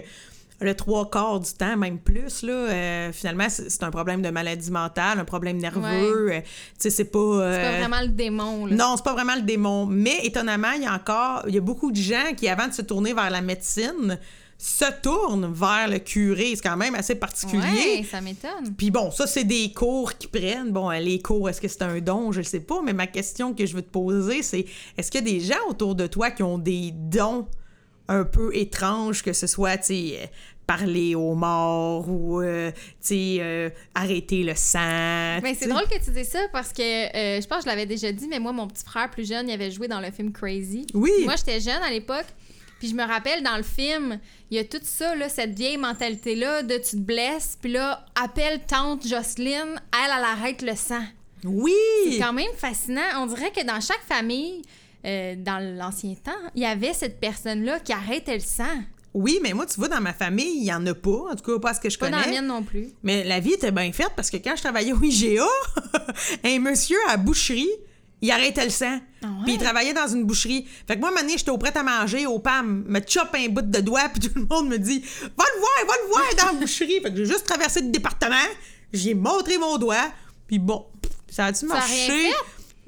le 0.60 0.74
trois 0.74 1.08
quarts 1.08 1.40
du 1.40 1.50
temps, 1.52 1.76
même 1.76 1.98
plus, 1.98 2.42
là, 2.42 2.52
euh, 2.52 3.12
finalement, 3.12 3.46
c'est 3.48 3.82
un 3.82 3.90
problème 3.90 4.20
de 4.22 4.28
maladie 4.30 4.70
mentale, 4.70 5.18
un 5.18 5.24
problème 5.24 5.56
nerveux. 5.58 6.32
euh, 6.32 6.40
tu 6.40 6.46
sais, 6.78 6.90
c'est 6.90 7.04
pas. 7.04 7.18
euh, 7.18 7.54
C'est 7.54 7.70
pas 7.72 7.78
vraiment 7.86 8.02
le 8.02 8.08
démon, 8.08 8.66
là. 8.66 8.74
non, 8.76 8.94
c'est 8.96 9.04
pas 9.04 9.14
vraiment 9.14 9.36
le 9.36 9.42
démon. 9.42 9.86
Mais 9.86 10.18
étonnamment, 10.24 10.72
il 10.76 10.82
y 10.82 10.86
a 10.86 10.94
encore, 10.94 11.44
il 11.48 11.54
y 11.54 11.58
a 11.58 11.62
beaucoup 11.62 11.90
de 11.90 11.96
gens 11.96 12.34
qui, 12.36 12.48
avant 12.48 12.68
de 12.68 12.72
se 12.74 12.82
tourner 12.82 13.12
vers 13.14 13.30
la 13.30 13.40
médecine, 13.40 14.18
se 14.58 14.84
tournent 15.02 15.50
vers 15.50 15.88
le 15.88 15.98
curé. 16.00 16.52
C'est 16.54 16.60
quand 16.62 16.76
même 16.76 16.94
assez 16.94 17.14
particulier. 17.14 17.62
Ouais, 18.00 18.04
ça 18.10 18.20
m'étonne. 18.20 18.74
Puis 18.76 18.90
bon, 18.90 19.10
ça, 19.10 19.26
c'est 19.26 19.44
des 19.44 19.72
cours 19.72 20.12
qu'ils 20.18 20.28
prennent. 20.28 20.70
Bon, 20.70 20.90
les 20.90 21.18
cours, 21.22 21.48
est-ce 21.48 21.62
que 21.62 21.68
c'est 21.68 21.80
un 21.80 21.98
don? 22.00 22.30
Je 22.32 22.40
ne 22.40 22.44
sais 22.44 22.60
pas. 22.60 22.82
Mais 22.84 22.92
ma 22.92 23.06
question 23.06 23.54
que 23.54 23.64
je 23.64 23.74
veux 23.74 23.80
te 23.80 23.90
poser, 23.90 24.42
c'est 24.42 24.66
est-ce 24.98 25.10
qu'il 25.10 25.26
y 25.26 25.30
a 25.30 25.32
des 25.32 25.40
gens 25.40 25.66
autour 25.70 25.94
de 25.94 26.06
toi 26.06 26.30
qui 26.30 26.42
ont 26.42 26.58
des 26.58 26.90
dons 26.92 27.46
un 28.10 28.24
peu 28.24 28.54
étranges, 28.54 29.22
que 29.22 29.32
ce 29.32 29.46
soit, 29.46 29.78
tu 29.78 29.92
euh, 29.92 30.26
parler 30.66 31.14
aux 31.16 31.34
morts 31.34 32.08
ou, 32.08 32.40
euh, 32.40 32.70
euh, 33.10 33.70
arrêter 33.94 34.44
le 34.44 34.54
sang? 34.54 34.78
Mais 34.78 35.40
Ben, 35.42 35.56
c'est 35.58 35.68
drôle 35.68 35.88
que 35.88 36.04
tu 36.04 36.10
dises 36.12 36.28
ça 36.28 36.46
parce 36.52 36.72
que 36.72 36.82
euh, 36.82 37.40
je 37.40 37.46
pense 37.46 37.58
que 37.58 37.64
je 37.64 37.68
l'avais 37.68 37.86
déjà 37.86 38.12
dit, 38.12 38.28
mais 38.28 38.38
moi, 38.38 38.52
mon 38.52 38.68
petit 38.68 38.84
frère 38.84 39.10
plus 39.10 39.26
jeune, 39.26 39.48
il 39.48 39.52
avait 39.52 39.70
joué 39.70 39.88
dans 39.88 40.00
le 40.00 40.10
film 40.10 40.32
Crazy. 40.32 40.86
Oui. 40.94 41.10
Moi, 41.24 41.34
j'étais 41.36 41.60
jeune 41.60 41.82
à 41.82 41.90
l'époque. 41.90 42.26
Puis 42.78 42.88
je 42.88 42.94
me 42.94 43.02
rappelle 43.04 43.42
dans 43.42 43.56
le 43.56 43.62
film, 43.62 44.18
il 44.50 44.56
y 44.56 44.60
a 44.60 44.64
tout 44.64 44.80
ça, 44.82 45.14
là, 45.14 45.28
cette 45.28 45.54
vieille 45.54 45.76
mentalité-là 45.76 46.62
de 46.62 46.76
tu 46.76 46.92
te 46.92 46.96
blesses, 46.96 47.58
puis 47.60 47.72
là, 47.72 48.06
appelle 48.14 48.60
tante 48.66 49.06
Jocelyne, 49.06 49.74
elle, 49.92 50.10
elle 50.16 50.24
arrête 50.24 50.62
le 50.62 50.74
sang. 50.74 51.04
Oui! 51.44 51.74
C'est 52.10 52.18
quand 52.18 52.32
même 52.32 52.52
fascinant. 52.56 53.02
On 53.18 53.26
dirait 53.26 53.50
que 53.50 53.64
dans 53.66 53.80
chaque 53.80 54.02
famille, 54.08 54.62
euh, 55.05 55.35
dans 55.37 55.58
l'ancien 55.79 56.14
temps, 56.14 56.31
il 56.55 56.62
y 56.62 56.67
avait 56.67 56.93
cette 56.93 57.20
personne-là 57.20 57.81
qui 57.81 57.93
arrêtait 57.93 58.35
le 58.35 58.41
sang. 58.41 58.64
Oui, 59.12 59.41
mais 59.43 59.52
moi, 59.55 59.67
tu 59.67 59.75
vois, 59.81 59.88
dans 59.88 60.00
ma 60.00 60.12
famille, 60.12 60.58
il 60.58 60.62
n'y 60.62 60.73
en 60.73 60.87
a 60.87 60.94
pas. 60.94 61.32
En 61.32 61.35
tout 61.35 61.43
cas, 61.52 61.58
pas 61.58 61.75
ce 61.75 61.81
que 61.81 61.91
je 61.91 61.99
Pas 61.99 62.06
connais. 62.11 62.19
dans 62.23 62.26
la 62.26 62.32
mienne 62.32 62.47
non 62.47 62.62
plus. 62.62 62.91
Mais 63.02 63.25
la 63.25 63.41
vie 63.41 63.55
était 63.55 63.73
bien 63.73 63.91
faite 63.93 64.12
parce 64.14 64.31
que 64.31 64.37
quand 64.37 64.55
je 64.55 64.62
travaillais 64.62 64.93
au 64.93 65.02
IGA, 65.02 65.43
un 66.44 66.58
monsieur 66.61 66.97
à 67.08 67.12
la 67.12 67.17
boucherie, 67.17 67.69
il 68.23 68.31
arrêtait 68.31 68.64
le 68.64 68.70
sang. 68.70 69.00
Ah 69.23 69.26
ouais? 69.26 69.32
Puis 69.47 69.55
il 69.55 69.58
travaillait 69.58 69.94
dans 69.94 70.06
une 70.06 70.25
boucherie. 70.25 70.69
Fait 70.87 70.94
que 70.94 71.00
moi, 71.00 71.11
un 71.11 71.26
j'étais 71.29 71.50
au 71.50 71.58
prêt 71.58 71.76
à 71.76 71.82
manger, 71.82 72.26
au 72.26 72.38
PAM, 72.38 72.85
me 72.87 73.00
chope 73.05 73.35
un 73.35 73.49
bout 73.49 73.62
de 73.62 73.81
doigt, 73.81 74.08
puis 74.11 74.29
tout 74.29 74.38
le 74.38 74.47
monde 74.49 74.69
me 74.69 74.79
dit 74.79 75.00
Va 75.00 75.44
le 75.55 75.58
voir, 75.61 75.70
va 75.88 75.94
le 76.05 76.08
voir 76.08 76.23
dans 76.38 76.52
la 76.52 76.61
boucherie. 76.61 77.00
Fait 77.00 77.11
que 77.11 77.17
j'ai 77.17 77.26
juste 77.26 77.47
traversé 77.47 77.81
le 77.81 77.88
département, 77.88 78.37
j'ai 78.93 79.14
montré 79.14 79.58
mon 79.58 79.76
doigt, 79.79 80.12
puis 80.47 80.58
bon, 80.61 80.87
ça 81.29 81.47
a-tu 81.47 81.67
marché? 81.67 82.31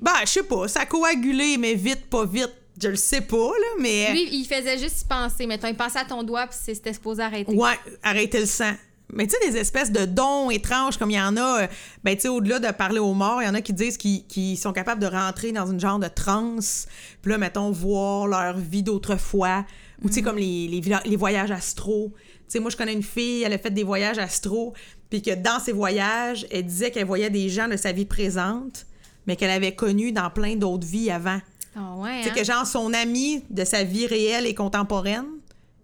Fait? 0.05 0.13
Ben, 0.13 0.21
je 0.25 0.31
sais 0.31 0.43
pas, 0.43 0.69
ça 0.69 0.81
a 0.81 0.87
coagulé, 0.87 1.57
mais 1.59 1.75
vite, 1.75 2.07
pas 2.07 2.25
vite. 2.25 2.53
Je 2.83 2.89
le 2.89 2.97
sais 2.97 3.21
pas, 3.21 3.37
là, 3.37 3.67
mais. 3.81 4.13
Lui, 4.13 4.29
il 4.33 4.45
faisait 4.47 4.79
juste 4.79 5.07
penser. 5.07 5.47
Mettons, 5.47 5.69
il 5.69 5.77
pensait 5.77 5.99
à 5.99 6.05
ton 6.05 6.23
doigt, 6.23 6.47
puis 6.47 6.59
c'est- 6.61 6.75
c'était 6.75 6.93
supposé 6.95 7.23
arrêter. 7.23 7.55
Ouais, 7.55 7.79
arrêter 8.03 8.41
le 8.41 8.47
sang. 8.47 8.73
Mais 9.15 9.27
tu 9.27 9.37
sais, 9.39 9.51
des 9.51 9.59
espèces 9.59 9.93
de 9.93 10.07
dons 10.07 10.49
étranges 10.49 10.97
comme 10.97 11.11
il 11.11 11.17
y 11.17 11.21
en 11.21 11.37
a, 11.37 11.65
euh, 11.65 11.67
ben 12.03 12.15
tu 12.15 12.23
sais, 12.23 12.29
au-delà 12.29 12.59
de 12.61 12.71
parler 12.71 12.99
aux 12.99 13.13
morts, 13.13 13.43
il 13.43 13.45
y 13.45 13.49
en 13.49 13.53
a 13.55 13.61
qui 13.61 13.75
disent 13.75 13.99
qu'ils 13.99 14.57
sont 14.57 14.73
capables 14.73 15.03
de 15.03 15.07
rentrer 15.07 15.53
dans 15.53 15.71
une 15.71 15.79
genre 15.79 15.99
de 15.99 16.09
transe, 16.09 16.87
puis 17.21 17.31
là, 17.31 17.37
mettons, 17.37 17.71
voir 17.71 18.27
leur 18.27 18.57
vie 18.57 18.83
d'autrefois, 18.83 19.67
ou 20.03 20.09
tu 20.09 20.15
sais, 20.15 20.23
comme 20.23 20.39
les, 20.39 20.67
les, 20.67 20.81
villa- 20.81 21.03
les 21.05 21.17
voyages 21.17 21.51
astro. 21.51 22.15
Tu 22.17 22.45
sais, 22.49 22.59
moi, 22.59 22.71
je 22.71 22.77
connais 22.79 22.95
une 22.95 23.03
fille, 23.03 23.43
elle 23.43 23.53
a 23.53 23.59
fait 23.59 23.71
des 23.71 23.85
voyages 23.85 24.17
astro, 24.19 24.73
puis 25.11 25.21
que 25.21 25.35
dans 25.35 25.61
ses 25.61 25.73
voyages, 25.73 26.47
elle 26.51 26.65
disait 26.65 26.91
qu'elle 26.91 27.05
voyait 27.07 27.29
des 27.29 27.51
gens 27.51 27.69
de 27.69 27.77
sa 27.77 27.93
vie 27.93 28.07
présente, 28.07 28.87
mais 29.27 29.37
qu'elle 29.37 29.51
avait 29.51 29.75
connus 29.75 30.13
dans 30.13 30.31
plein 30.31 30.57
d'autres 30.57 30.87
vies 30.87 31.11
avant. 31.11 31.41
Ah 31.77 31.95
ouais. 31.97 32.19
Tu 32.19 32.25
sais, 32.25 32.31
hein? 32.31 32.35
que 32.37 32.45
genre, 32.45 32.67
son 32.67 32.93
ami 32.93 33.45
de 33.49 33.65
sa 33.65 33.83
vie 33.85 34.07
réelle 34.07 34.47
et 34.47 34.55
contemporaine, 34.55 35.27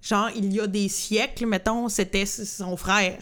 genre, 0.02 0.28
il 0.36 0.52
y 0.52 0.60
a 0.60 0.66
des 0.66 0.88
siècles, 0.88 1.46
mettons, 1.46 1.88
c'était 1.88 2.26
son 2.26 2.76
frère. 2.76 3.18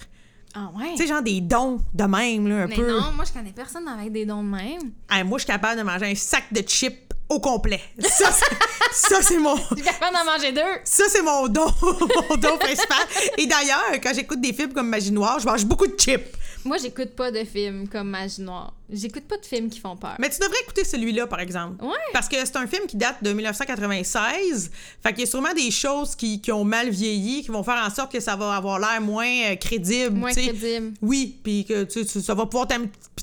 Ah 0.55 0.71
ouais? 0.75 0.93
Tu 0.97 1.03
sais, 1.03 1.07
genre 1.07 1.23
des 1.23 1.41
dons 1.43 1.79
de 1.93 2.05
même, 2.05 2.49
là, 2.49 2.63
un 2.63 2.67
Mais 2.67 2.75
peu. 2.75 2.91
non, 2.91 3.13
moi, 3.15 3.25
je 3.27 3.33
connais 3.33 3.53
personne 3.53 3.87
avec 3.89 4.11
des 4.11 4.25
dons 4.25 4.43
de 4.43 4.49
même. 4.49 4.93
Hey, 5.11 5.23
moi, 5.23 5.39
je 5.39 5.45
suis 5.45 5.53
capable 5.53 5.79
de 5.79 5.85
manger 5.85 6.07
un 6.07 6.15
sac 6.15 6.45
de 6.51 6.63
chips 6.67 7.06
au 7.29 7.41
complet. 7.41 7.81
Ça, 7.99 8.31
c'est- 8.33 8.57
ça, 8.93 9.23
c'est 9.23 9.39
mon... 9.39 9.57
Je 9.57 9.75
suis 9.77 9.83
capable 9.85 10.15
d'en 10.17 10.25
manger 10.33 10.53
deux. 10.53 10.61
Ça, 10.85 11.05
c'est 11.09 11.23
mon 11.23 11.49
don, 11.49 11.67
mon 11.83 12.37
don 12.37 12.57
principal. 12.59 12.99
Et 13.37 13.47
d'ailleurs, 13.47 13.93
quand 14.03 14.13
j'écoute 14.15 14.41
des 14.41 14.53
films 14.53 14.73
comme 14.73 14.89
Magie 14.89 15.13
Noire, 15.13 15.39
je 15.41 15.47
mange 15.47 15.65
beaucoup 15.65 15.87
de 15.87 15.99
chips. 15.99 16.25
Moi, 16.65 16.79
j'écoute 16.79 17.11
pas 17.15 17.31
de 17.31 17.45
films 17.45 17.89
comme 17.89 18.09
Magie 18.11 18.41
Noire. 18.43 18.73
J'écoute 18.91 19.25
pas 19.29 19.37
de 19.37 19.45
films 19.47 19.69
qui 19.71 19.79
font 19.79 19.97
peur. 19.97 20.15
Mais 20.19 20.29
tu 20.31 20.39
devrais 20.41 20.59
écouter 20.63 20.85
celui-là, 20.85 21.27
par 21.27 21.39
exemple. 21.41 21.85
Ouais. 21.85 21.93
Parce 22.13 22.29
que 22.29 22.37
c'est 22.45 22.57
un 22.57 22.67
film 22.67 22.87
qui 22.87 22.97
date 22.97 23.23
de 23.23 23.33
1996. 23.33 24.71
Fait 25.03 25.11
qu'il 25.13 25.21
y 25.21 25.23
a 25.23 25.31
sûrement 25.31 25.53
des 25.55 25.71
choses 25.71 26.15
qui, 26.17 26.41
qui 26.41 26.51
ont 26.53 26.65
mal 26.65 26.89
vieilli, 26.91 27.43
qui 27.43 27.51
vont 27.51 27.63
faire 27.63 27.83
en 27.87 27.91
sorte 27.95 28.13
que 28.13 28.21
ça 28.21 28.37
va 28.37 28.55
avoir 28.57 28.79
l'air 28.79 29.01
moins 29.01 29.27
euh, 29.53 29.57
crédible. 29.57 30.17
Moins 30.17 30.33
crédible. 30.33 30.93
Oui, 31.03 31.39
puis 31.43 31.65
que 31.65 31.85
tu 31.85 32.05
ça 32.07 32.35
va 32.35 32.47
pouvoir 32.47 32.67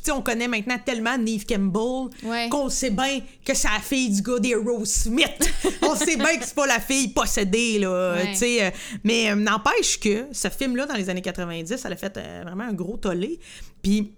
sais, 0.05 0.11
on 0.11 0.21
connaît 0.21 0.47
maintenant 0.47 0.77
tellement 0.83 1.17
Neve 1.17 1.45
Campbell 1.45 2.09
Ouais. 2.23 2.49
qu'on 2.49 2.69
sait 2.69 2.89
bien 2.89 3.19
que 3.45 3.53
c'est 3.55 3.67
la 3.67 3.79
fille 3.79 4.09
du 4.09 4.21
gars 4.21 4.39
des 4.39 4.55
Rose 4.55 4.89
Smith. 4.89 5.53
on 5.81 5.95
sait 5.95 6.15
bien 6.17 6.37
que 6.37 6.45
c'est 6.45 6.55
pas 6.55 6.67
la 6.67 6.79
fille 6.79 7.09
possédée, 7.09 7.79
là. 7.79 8.13
Ouais. 8.15 8.31
tu 8.31 8.37
sais. 8.37 8.65
euh, 8.65 8.69
mais 9.03 9.31
euh, 9.31 9.35
n'empêche 9.35 9.99
que 9.99 10.27
ce 10.31 10.49
film-là, 10.49 10.85
dans 10.85 10.95
les 10.95 11.09
années 11.09 11.21
90, 11.21 11.73
elle 11.85 11.93
a 11.93 11.95
fait 11.95 12.17
euh, 12.17 12.41
vraiment 12.45 12.63
un 12.65 12.73
gros 12.73 12.97
tollé. 12.97 13.39
Puis 13.81 14.11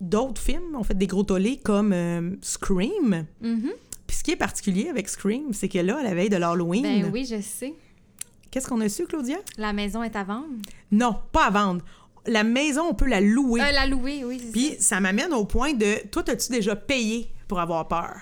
d'autres 0.00 0.40
films 0.40 0.74
ont 0.76 0.84
fait 0.84 0.96
des 0.98 1.06
gros 1.06 1.22
tollés 1.24 1.56
comme 1.58 2.36
Scream. 2.42 3.26
Mhm. 3.40 3.70
Puis 4.06 4.16
ce 4.18 4.22
qui 4.22 4.32
est 4.32 4.36
particulier 4.36 4.88
avec 4.88 5.08
Scream, 5.08 5.52
c'est 5.52 5.68
que 5.68 5.78
là, 5.78 5.98
à 5.98 6.02
la 6.02 6.14
veille 6.14 6.28
de 6.28 6.36
l'Halloween, 6.36 6.82
Ben 6.82 7.10
oui, 7.12 7.24
je 7.24 7.40
sais. 7.40 7.72
qu'est-ce 8.50 8.68
qu'on 8.68 8.80
a 8.82 8.88
su, 8.88 9.06
Claudia? 9.06 9.38
La 9.56 9.72
maison 9.72 10.02
est 10.02 10.14
à 10.14 10.24
vendre. 10.24 10.46
Non, 10.92 11.16
pas 11.32 11.46
à 11.46 11.50
vendre. 11.50 11.82
La 12.26 12.44
maison, 12.44 12.82
on 12.90 12.94
peut 12.94 13.06
la 13.08 13.20
louer. 13.20 13.60
Euh, 13.60 13.70
la 13.72 13.86
louer, 13.86 14.24
oui, 14.24 14.38
ça. 14.38 14.46
Puis 14.52 14.76
ça 14.78 15.00
m'amène 15.00 15.32
au 15.32 15.44
point 15.44 15.72
de, 15.74 16.06
toi, 16.08 16.22
as-tu 16.28 16.52
déjà 16.52 16.74
payé 16.76 17.28
pour 17.48 17.60
avoir 17.60 17.86
peur? 17.88 18.14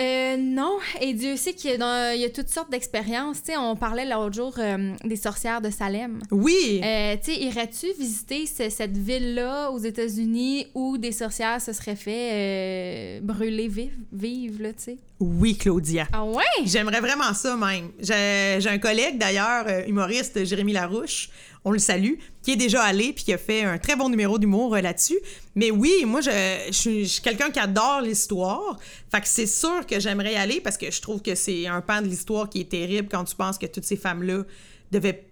Euh, 0.00 0.36
non, 0.36 0.78
et 1.00 1.12
Dieu 1.14 1.36
sait 1.36 1.52
qu'il 1.52 1.70
y, 1.70 1.74
y 1.78 2.24
a 2.24 2.28
toutes 2.34 2.48
sortes 2.48 2.68
d'expériences. 2.68 3.44
Tu 3.44 3.52
sais, 3.52 3.56
on 3.56 3.76
parlait 3.76 4.04
l'autre 4.04 4.34
jour 4.34 4.52
euh, 4.58 4.92
des 5.04 5.14
sorcières 5.14 5.60
de 5.60 5.70
Salem. 5.70 6.18
Oui. 6.32 6.80
Euh, 6.82 7.14
tu 7.22 7.32
sais, 7.32 7.38
irais-tu 7.40 7.86
visiter 7.96 8.44
ce- 8.46 8.70
cette 8.70 8.96
ville-là 8.96 9.70
aux 9.70 9.78
États-Unis 9.78 10.66
où 10.74 10.98
des 10.98 11.12
sorcières 11.12 11.62
se 11.62 11.72
seraient 11.72 11.94
fait 11.94 13.20
brûler 13.22 13.68
vives, 13.68 13.96
vives, 14.12 14.60
là, 14.60 14.72
tu 14.72 14.82
sais? 14.82 14.96
Oui, 15.26 15.56
Claudia. 15.56 16.06
Ah 16.12 16.22
ouais? 16.22 16.44
J'aimerais 16.66 17.00
vraiment 17.00 17.32
ça 17.32 17.56
même. 17.56 17.90
J'ai 17.98 18.68
un 18.68 18.78
collègue 18.78 19.16
d'ailleurs, 19.16 19.64
euh, 19.66 19.86
humoriste, 19.86 20.44
Jérémy 20.44 20.74
Larouche, 20.74 21.30
on 21.64 21.70
le 21.70 21.78
salue, 21.78 22.14
qui 22.42 22.52
est 22.52 22.56
déjà 22.56 22.82
allé 22.82 23.14
puis 23.14 23.24
qui 23.24 23.32
a 23.32 23.38
fait 23.38 23.62
un 23.62 23.78
très 23.78 23.96
bon 23.96 24.10
numéro 24.10 24.38
d'humour 24.38 24.74
euh, 24.74 24.82
là-dessus. 24.82 25.18
Mais 25.54 25.70
oui, 25.70 26.04
moi, 26.06 26.20
je, 26.20 26.30
je 26.66 26.72
suis, 26.72 27.20
quelqu'un 27.22 27.50
qui 27.50 27.58
adore 27.58 28.02
l'histoire. 28.02 28.78
Fait 29.10 29.22
que 29.22 29.26
c'est 29.26 29.46
sûr 29.46 29.86
que 29.86 29.98
j'aimerais 29.98 30.34
y 30.34 30.36
aller 30.36 30.60
parce 30.60 30.76
que 30.76 30.90
je 30.90 31.00
trouve 31.00 31.22
que 31.22 31.34
c'est 31.34 31.66
un 31.66 31.80
pan 31.80 32.02
de 32.02 32.06
l'histoire 32.06 32.50
qui 32.50 32.60
est 32.60 32.68
terrible 32.70 33.08
quand 33.10 33.24
tu 33.24 33.34
penses 33.34 33.56
que 33.56 33.66
toutes 33.66 33.84
ces 33.84 33.96
femmes-là 33.96 34.42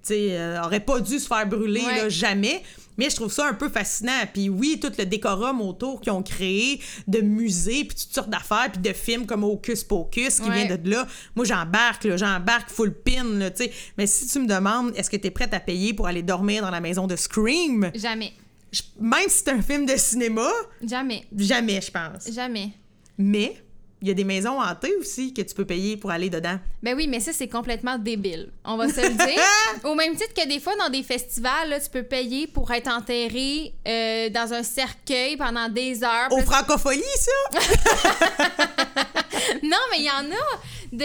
sais, 0.02 0.28
euh, 0.32 0.62
auraient 0.62 0.80
pas 0.80 1.00
dû 1.00 1.18
se 1.18 1.26
faire 1.26 1.46
brûler, 1.46 1.82
Ouais. 1.84 2.02
là, 2.02 2.08
jamais. 2.08 2.62
Mais 2.98 3.08
je 3.08 3.16
trouve 3.16 3.32
ça 3.32 3.46
un 3.48 3.54
peu 3.54 3.70
fascinant. 3.70 4.12
Puis 4.34 4.50
oui, 4.50 4.78
tout 4.80 4.92
le 4.98 5.06
décorum 5.06 5.62
autour 5.62 6.00
qu'ils 6.00 6.12
ont 6.12 6.22
créé, 6.22 6.78
de 7.08 7.20
musées, 7.22 7.84
puis 7.84 7.96
toutes 7.96 8.14
sortes 8.14 8.28
d'affaires, 8.28 8.70
puis 8.70 8.82
de 8.82 8.92
films 8.92 9.24
comme 9.24 9.44
Hocus 9.44 9.82
Pocus 9.82 10.40
qui 10.40 10.48
Ouais. 10.50 10.66
vient 10.66 10.76
de 10.76 10.90
là. 10.90 11.06
Moi, 11.34 11.46
j'embarque, 11.46 12.16
j'embarque 12.16 12.68
full 12.70 12.92
pin, 12.92 13.24
là, 13.38 13.50
tu 13.50 13.64
sais. 13.64 13.72
Mais 13.96 14.06
si 14.06 14.26
tu 14.28 14.38
me 14.40 14.46
demandes, 14.46 14.92
est-ce 14.94 15.08
que 15.08 15.16
tu 15.16 15.26
es 15.26 15.30
prête 15.30 15.54
à 15.54 15.60
payer 15.60 15.94
pour 15.94 16.06
aller 16.06 16.22
dormir 16.22 16.62
dans 16.62 16.70
la 16.70 16.80
maison 16.80 17.06
de 17.06 17.16
Scream? 17.16 17.90
Jamais. 17.94 18.32
Je- 18.70 18.82
même 19.00 19.28
si 19.28 19.38
c'est 19.44 19.50
un 19.50 19.62
film 19.62 19.86
de 19.86 19.96
cinéma, 19.96 20.48
Jamais. 20.86 21.24
jamais, 21.36 21.80
je 21.80 21.90
pense. 21.90 22.30
Jamais. 22.32 22.70
Mais 23.18 23.54
il 24.02 24.08
y 24.08 24.10
a 24.10 24.14
des 24.14 24.24
maisons 24.24 24.60
hantées 24.60 24.94
aussi 24.96 25.32
que 25.32 25.42
tu 25.42 25.54
peux 25.54 25.64
payer 25.64 25.96
pour 25.96 26.10
aller 26.10 26.28
dedans. 26.28 26.58
Ben 26.82 26.96
oui, 26.96 27.06
mais 27.06 27.20
ça, 27.20 27.32
c'est 27.32 27.46
complètement 27.46 27.98
débile. 27.98 28.50
On 28.64 28.76
va 28.76 28.88
se 28.88 29.00
le 29.00 29.14
dire. 29.14 29.42
Au 29.84 29.94
même 29.94 30.16
titre 30.16 30.34
que 30.34 30.46
des 30.48 30.58
fois, 30.58 30.74
dans 30.76 30.88
des 30.88 31.04
festivals, 31.04 31.70
là, 31.70 31.78
tu 31.78 31.88
peux 31.88 32.02
payer 32.02 32.48
pour 32.48 32.72
être 32.72 32.88
enterré 32.88 33.72
euh, 33.86 34.28
dans 34.30 34.52
un 34.52 34.64
cercueil 34.64 35.36
pendant 35.36 35.68
des 35.68 36.02
heures. 36.02 36.32
Au 36.32 36.40
francophonie, 36.40 37.02
ça? 37.16 37.60
Non, 39.62 39.76
mais 39.90 39.98
il 39.98 40.04
y 40.04 40.10
en 40.10 40.30
a 40.30 40.60
de 40.92 41.04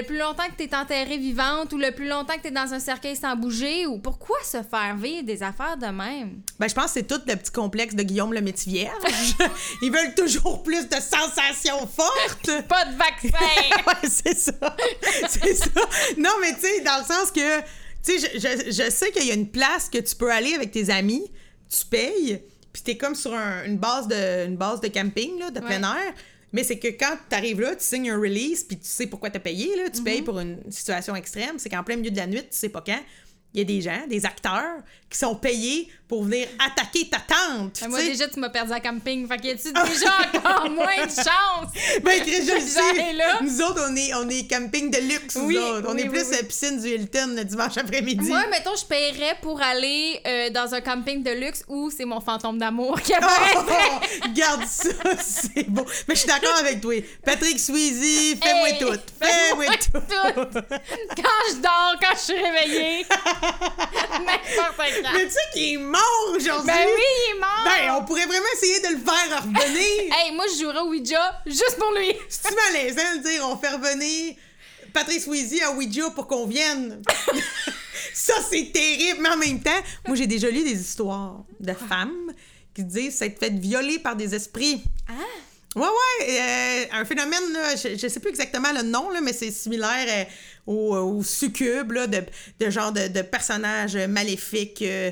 le 0.00 0.02
plus 0.06 0.18
longtemps 0.18 0.46
que 0.46 0.56
tu 0.62 0.64
es 0.64 0.74
enterré 0.74 1.18
vivante 1.18 1.72
ou 1.72 1.78
le 1.78 1.90
plus 1.92 2.08
longtemps 2.08 2.34
que 2.36 2.42
tu 2.42 2.48
es 2.48 2.50
dans 2.50 2.72
un 2.72 2.78
cercueil 2.80 3.14
sans 3.16 3.36
bouger 3.36 3.86
ou 3.86 3.98
pourquoi 3.98 4.38
se 4.42 4.62
faire 4.62 4.96
vivre 4.96 5.24
des 5.24 5.42
affaires 5.42 5.76
de 5.76 5.86
même? 5.86 6.40
Ben, 6.58 6.68
je 6.68 6.74
pense 6.74 6.86
que 6.86 6.90
c'est 6.94 7.06
tout 7.06 7.20
le 7.26 7.36
petit 7.36 7.52
complexe 7.52 7.94
de 7.94 8.02
Guillaume 8.02 8.32
le 8.32 8.40
métier 8.40 8.72
vierge. 8.72 9.34
Ils 9.82 9.92
veulent 9.92 10.14
toujours 10.14 10.62
plus 10.62 10.88
de 10.88 10.94
sensations 10.94 11.86
fortes. 11.86 12.62
Pas 12.68 12.84
de 12.86 12.96
vaccin! 12.96 13.28
ouais, 13.86 14.08
c'est 14.08 14.36
ça. 14.38 14.52
C'est 15.28 15.54
ça. 15.54 15.68
Non, 16.16 16.30
mais 16.40 16.54
tu 16.54 16.60
sais, 16.60 16.80
dans 16.80 16.98
le 16.98 17.04
sens 17.04 17.30
que, 17.30 17.60
tu 17.60 18.18
sais, 18.18 18.30
je, 18.34 18.38
je- 18.38 18.70
je 18.84 18.90
sais 18.90 19.10
qu'il 19.10 19.26
y 19.26 19.30
a 19.30 19.34
une 19.34 19.50
place 19.50 19.88
que 19.90 19.98
tu 19.98 20.14
peux 20.16 20.32
aller 20.32 20.54
avec 20.54 20.70
tes 20.70 20.88
amis, 20.90 21.30
tu 21.68 21.84
payes, 21.86 22.40
puis 22.72 22.82
t'es 22.82 22.96
comme 22.96 23.14
sur 23.14 23.34
un- 23.34 23.64
une, 23.64 23.76
base 23.76 24.08
de, 24.08 24.46
une 24.46 24.56
base 24.56 24.80
de 24.80 24.88
camping, 24.88 25.38
là, 25.38 25.50
de 25.50 25.60
plein 25.60 25.82
air. 25.82 26.14
Mais 26.52 26.64
c'est 26.64 26.78
que 26.78 26.88
quand 26.88 27.16
tu 27.28 27.36
arrives 27.36 27.60
là, 27.60 27.76
tu 27.76 27.84
signes 27.84 28.10
un 28.10 28.18
release, 28.18 28.64
puis 28.64 28.78
tu 28.78 28.86
sais 28.86 29.06
pourquoi 29.06 29.30
t'as 29.30 29.38
payé, 29.38 29.76
là. 29.76 29.90
Tu 29.90 30.02
payes 30.02 30.22
pour 30.22 30.38
une 30.38 30.58
situation 30.70 31.14
extrême. 31.14 31.58
C'est 31.58 31.68
qu'en 31.68 31.84
plein 31.84 31.96
milieu 31.96 32.10
de 32.10 32.16
la 32.16 32.26
nuit, 32.26 32.42
tu 32.42 32.48
sais 32.50 32.68
pas 32.68 32.82
quand. 32.84 33.00
Il 33.54 33.58
y 33.58 33.60
a 33.62 33.64
des 33.64 33.80
gens, 33.80 34.06
des 34.08 34.26
acteurs, 34.26 34.82
qui 35.08 35.18
sont 35.18 35.34
payés 35.34 35.88
pour 36.08 36.24
venir 36.24 36.48
attaquer 36.58 37.08
ta 37.08 37.18
tente. 37.18 37.80
Ben, 37.82 37.88
Moi, 37.88 38.02
déjà, 38.02 38.26
tu 38.28 38.40
m'as 38.40 38.48
perdu 38.48 38.72
à 38.72 38.80
camping. 38.80 39.28
Fait 39.28 39.36
que 39.36 39.42
tu 39.42 39.72
déjà 39.72 40.12
encore 40.34 40.70
moins 40.70 41.04
de 41.04 41.10
chance? 41.10 41.72
Ben, 42.02 42.20
Chris, 42.22 42.46
je 42.46 42.54
le 42.54 42.60
sais. 42.60 43.12
là. 43.12 43.38
Nous 43.42 43.60
autres, 43.62 43.84
on 43.90 43.94
est, 43.94 44.14
on 44.14 44.28
est 44.28 44.48
camping 44.50 44.90
de 44.90 44.98
luxe, 44.98 45.36
nous 45.36 45.44
Oui, 45.46 45.58
autres. 45.58 45.86
On 45.88 45.94
oui, 45.94 46.00
est 46.00 46.08
oui, 46.08 46.18
plus 46.18 46.28
oui. 46.30 46.36
euh, 46.40 46.44
piscine 46.44 46.80
du 46.80 46.88
Hilton 46.88 47.34
le 47.36 47.44
dimanche 47.44 47.76
après-midi. 47.76 48.26
Moi, 48.28 48.46
mettons, 48.50 48.74
je 48.74 48.84
paierais 48.86 49.36
pour 49.42 49.60
aller 49.60 50.20
euh, 50.26 50.50
dans 50.50 50.74
un 50.74 50.80
camping 50.80 51.22
de 51.22 51.30
luxe 51.30 51.62
où 51.68 51.90
c'est 51.90 52.04
mon 52.06 52.20
fantôme 52.20 52.58
d'amour 52.58 53.00
qui 53.02 53.12
Oh, 53.12 53.24
apparaît. 53.24 54.30
garde 54.34 54.64
ça, 54.66 54.88
c'est 55.20 55.68
beau. 55.68 55.84
Mais 56.08 56.14
je 56.14 56.20
suis 56.20 56.28
d'accord 56.28 56.56
avec 56.58 56.80
toi. 56.80 56.94
Patrick 57.24 57.58
Sweezy, 57.60 58.36
fais-moi 58.42 58.68
Hey, 58.68 58.78
tout. 58.78 58.98
Fais-moi 59.20 59.66
tout. 59.76 60.00
tout. 60.00 60.60
Quand 61.16 61.38
je 61.50 61.56
dors, 61.60 61.94
quand 62.00 62.14
je 62.16 62.20
suis 62.20 62.34
réveillée. 62.42 63.06
N'importe. 64.12 64.78
Mais 65.14 65.24
tu 65.26 65.30
sais 65.32 65.40
qu'il 65.52 65.74
est 65.74 65.76
mort 65.78 65.97
aujourd'hui. 66.30 66.66
Ben 66.66 66.86
oui, 66.86 67.02
il 67.02 67.36
est 67.36 67.40
mort. 67.40 67.64
Ben, 67.64 67.94
on 68.00 68.04
pourrait 68.04 68.26
vraiment 68.26 68.46
essayer 68.54 68.80
de 68.80 68.88
le 68.88 68.98
faire 68.98 69.42
revenir. 69.42 70.14
Hey, 70.18 70.32
moi, 70.34 70.44
je 70.52 70.62
jouerais 70.62 70.80
au 70.80 70.88
Ouija 70.88 71.42
juste 71.46 71.76
pour 71.78 71.92
lui. 71.92 72.12
C'est-tu 72.28 72.54
malaisant 72.54 73.16
de 73.16 73.28
dire 73.28 73.46
on 73.48 73.56
fait 73.56 73.70
revenir 73.70 74.34
Patrick 74.92 75.20
Swayze 75.20 75.60
à 75.62 75.72
Ouija 75.72 76.10
pour 76.10 76.26
qu'on 76.26 76.46
vienne? 76.46 77.02
ça, 78.14 78.34
c'est 78.50 78.72
terrible. 78.72 79.20
Mais 79.20 79.28
en 79.30 79.36
même 79.36 79.60
temps, 79.60 79.80
moi, 80.06 80.16
j'ai 80.16 80.26
déjà 80.26 80.48
lu 80.50 80.62
des 80.64 80.80
histoires 80.80 81.44
de 81.60 81.72
femmes 81.72 82.32
qui 82.74 82.84
disent 82.84 83.16
s'être 83.16 83.38
fait 83.38 83.50
violer 83.50 83.98
par 83.98 84.16
des 84.16 84.34
esprits. 84.34 84.82
Ah. 85.08 85.12
Ouais, 85.76 85.84
ouais, 85.86 86.40
euh, 86.40 86.84
un 86.92 87.04
phénomène, 87.04 87.52
là, 87.52 87.76
je, 87.76 87.96
je 87.96 88.08
sais 88.08 88.20
plus 88.20 88.30
exactement 88.30 88.72
le 88.72 88.82
nom, 88.82 89.10
là, 89.10 89.20
mais 89.20 89.34
c'est 89.34 89.50
similaire 89.50 90.06
euh, 90.08 90.24
au, 90.66 90.96
au 90.96 91.22
succube, 91.22 91.92
là, 91.92 92.06
de, 92.06 92.22
de 92.58 92.70
genre 92.70 92.90
de, 92.90 93.06
de 93.08 93.22
personnages 93.22 93.94
maléfiques 93.96 94.80
euh, 94.82 95.10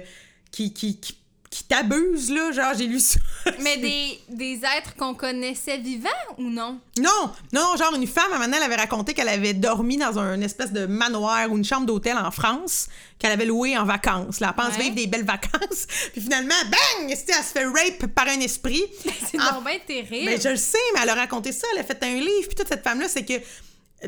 qui, 0.57 0.73
qui, 0.73 0.99
qui, 0.99 1.19
qui 1.51 1.65
t'abusent, 1.65 2.31
là, 2.31 2.51
genre, 2.53 2.73
j'ai 2.77 2.87
lu 2.87 2.99
ça. 2.99 3.19
Mais 3.61 3.77
des, 3.77 4.19
des 4.29 4.55
êtres 4.77 4.95
qu'on 4.97 5.15
connaissait 5.15 5.79
vivants 5.79 6.09
ou 6.39 6.49
non? 6.51 6.81
Non, 6.99 7.31
non, 7.53 7.77
genre 7.77 7.95
une 7.95 8.07
femme, 8.07 8.25
à 8.33 8.37
un 8.37 8.39
moment 8.39 8.45
donné, 8.47 8.57
elle 8.59 8.63
avait 8.65 8.77
raconté 8.81 9.13
qu'elle 9.15 9.29
avait 9.29 9.53
dormi 9.55 9.97
dans 9.99 10.19
un 10.19 10.41
espèce 10.41 10.73
de 10.73 10.87
manoir 10.87 11.51
ou 11.51 11.57
une 11.59 11.65
chambre 11.65 11.87
d'hôtel 11.87 12.17
en 12.17 12.31
France 12.31 12.89
qu'elle 13.19 13.33
avait 13.33 13.45
loué 13.45 13.77
en 13.77 13.85
vacances. 13.85 14.41
Là, 14.41 14.55
elle 14.57 14.65
pense 14.65 14.77
Ouais. 14.77 14.85
vivre 14.85 14.95
des 14.97 15.07
belles 15.07 15.25
vacances. 15.27 15.87
Puis 16.13 16.21
finalement, 16.23 16.55
bang! 16.65 17.11
Elle 17.11 17.17
se 17.17 17.53
fait 17.53 17.65
rape 17.67 18.07
par 18.15 18.27
un 18.29 18.41
esprit. 18.41 18.85
C'est 19.31 19.37
donc 19.39 19.65
bien 19.65 19.79
terrible. 19.87 20.25
mais 20.31 20.41
je 20.41 20.49
le 20.49 20.57
sais, 20.57 20.79
mais 20.95 21.01
elle 21.03 21.11
a 21.11 21.15
raconté 21.15 21.53
ça, 21.53 21.67
elle 21.75 21.81
a 21.81 21.85
fait 21.85 22.03
un 22.03 22.15
livre. 22.15 22.47
Puis 22.49 22.55
toute 22.57 22.69
cette 22.69 22.83
femme-là, 22.83 23.09
c'est 23.09 23.25
que 23.25 23.35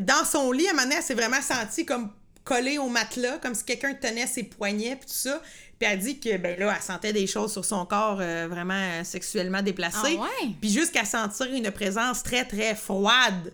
dans 0.01 0.25
son 0.25 0.51
lit, 0.51 0.67
à 0.67 0.71
un 0.71 0.73
moment 0.73 0.83
donné, 0.83 0.95
elle 0.97 1.03
s'est 1.03 1.13
vraiment 1.15 1.41
sentie 1.41 1.85
comme 1.85 2.11
collée 2.43 2.77
au 2.79 2.87
matelas, 2.87 3.37
comme 3.37 3.53
si 3.53 3.63
quelqu'un 3.63 3.93
tenait 3.93 4.25
ses 4.27 4.43
poignets, 4.43 4.95
puis 4.95 5.07
tout 5.07 5.15
ça. 5.15 5.41
Puis 5.79 5.89
elle 5.89 5.99
dit 5.99 6.19
que, 6.19 6.35
ben 6.37 6.59
là, 6.59 6.73
elle 6.75 6.83
sentait 6.83 7.13
des 7.13 7.25
choses 7.25 7.53
sur 7.53 7.63
son 7.63 7.85
corps 7.85 8.19
euh, 8.19 8.47
vraiment 8.49 8.73
euh, 8.73 9.03
sexuellement 9.05 9.61
déplacées. 9.61 10.17
Ah 10.19 10.23
ouais? 10.43 10.49
Puis 10.59 10.69
jusqu'à 10.71 11.05
sentir 11.05 11.47
une 11.53 11.71
présence 11.71 12.21
très, 12.21 12.43
très 12.45 12.75
froide 12.75 13.53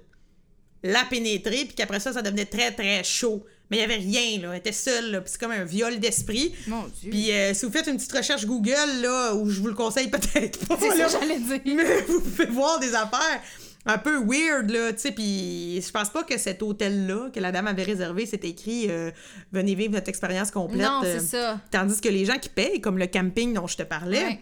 la 0.84 1.04
pénétrer, 1.04 1.66
puis 1.66 1.74
qu'après 1.76 2.00
ça, 2.00 2.14
ça 2.14 2.22
devenait 2.22 2.46
très, 2.46 2.72
très 2.72 3.04
chaud. 3.04 3.44
Mais 3.72 3.78
il 3.78 3.80
n'y 3.80 3.86
avait 3.86 3.96
rien, 3.96 4.40
là. 4.42 4.52
Elle 4.52 4.60
était 4.60 4.72
seule, 4.72 5.12
là. 5.12 5.22
Puis 5.22 5.32
c'est 5.32 5.40
comme 5.40 5.52
un 5.52 5.64
viol 5.64 6.00
d'esprit. 6.00 6.54
Mon 6.68 6.84
Dieu. 7.02 7.10
Puis 7.10 7.32
euh, 7.32 7.54
si 7.56 7.66
vous 7.66 7.72
faites 7.72 7.88
une 7.88 7.98
petite 7.98 8.12
recherche 8.12 8.46
Google, 8.46 9.02
là, 9.02 9.34
où 9.34 9.50
je 9.50 9.60
vous 9.60 9.68
le 9.68 9.74
conseille 9.74 10.08
peut-être 10.10 10.64
pas, 10.68 10.78
C'est 10.80 10.96
ça 10.96 11.06
que 11.06 11.12
j'allais 11.12 11.40
dire. 11.40 11.62
mais 11.66 12.02
vous 12.02 12.22
pouvez 12.22 12.46
voir 12.46 12.80
des 12.80 12.94
affaires 12.94 13.42
un 13.86 13.98
peu 13.98 14.18
weird, 14.26 14.70
là, 14.72 14.94
tu 14.94 15.00
sais, 15.00 15.12
puis 15.12 15.82
je 15.86 15.92
pense 15.92 16.10
pas 16.10 16.24
que 16.24 16.38
cet 16.38 16.62
hôtel-là, 16.64 17.30
que 17.34 17.40
la 17.40 17.52
dame 17.52 17.68
avait 17.68 17.84
réservé, 17.84 18.26
c'est 18.26 18.44
écrit 18.46 18.88
euh, 18.90 19.12
Venez 19.52 19.76
vivre 19.76 19.94
notre 19.94 20.10
expérience 20.10 20.52
complète. 20.52 20.82
Non, 20.82 21.02
euh, 21.04 21.18
c'est 21.20 21.38
ça. 21.38 21.60
Tandis 21.72 22.02
que 22.02 22.10
les 22.10 22.26
gens 22.26 22.38
qui 22.40 22.50
payent, 22.50 22.82
comme 22.82 22.98
le 22.98 23.08
camping 23.08 23.54
dont 23.54 23.68
je 23.68 23.78
te 23.78 23.84
parlais, 23.84 24.24
Ouais. 24.26 24.40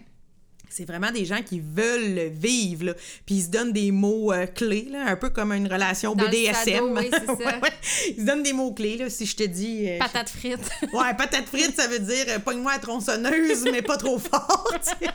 c'est 0.70 0.86
vraiment 0.86 1.12
des 1.12 1.26
gens 1.26 1.42
qui 1.44 1.60
veulent 1.60 2.16
le 2.16 2.30
vivre, 2.30 2.86
là. 2.86 2.94
Puis 3.26 3.36
ils 3.36 3.42
se 3.44 3.50
donnent 3.50 3.74
des 3.74 3.92
mots 3.92 4.32
euh, 4.32 4.46
clés, 4.48 4.88
là, 4.90 5.04
un 5.08 5.16
peu 5.18 5.30
comme 5.30 5.52
une 5.52 5.68
relation 5.72 6.16
Dans 6.16 6.24
le 6.24 6.30
BDSM. 6.30 6.74
sado, 6.76 6.96
oui, 6.98 7.10
c'est 7.12 7.26
ça. 7.26 7.34
Ouais, 7.34 7.60
ouais. 7.62 7.72
Ils 8.16 8.22
se 8.22 8.26
donnent 8.26 8.44
des 8.44 8.54
mots 8.54 8.72
clés, 8.74 8.96
là. 8.98 9.10
Si 9.10 9.26
je 9.26 9.36
te 9.36 9.44
dis. 9.44 9.90
euh, 9.90 10.00
Patate 10.00 10.30
frite. 10.30 10.70
Ouais, 10.94 11.14
patate 11.18 11.46
frite, 11.48 11.76
ça 11.76 11.88
veut 11.88 12.00
dire 12.00 12.26
euh, 12.30 12.40
pogne-moi 12.40 12.72
à 12.72 12.80
tronçonneuse, 12.80 13.66
mais 13.72 13.82
pas 13.82 13.98
trop 13.98 14.18
fort. 14.20 14.72
tu 15.00 15.06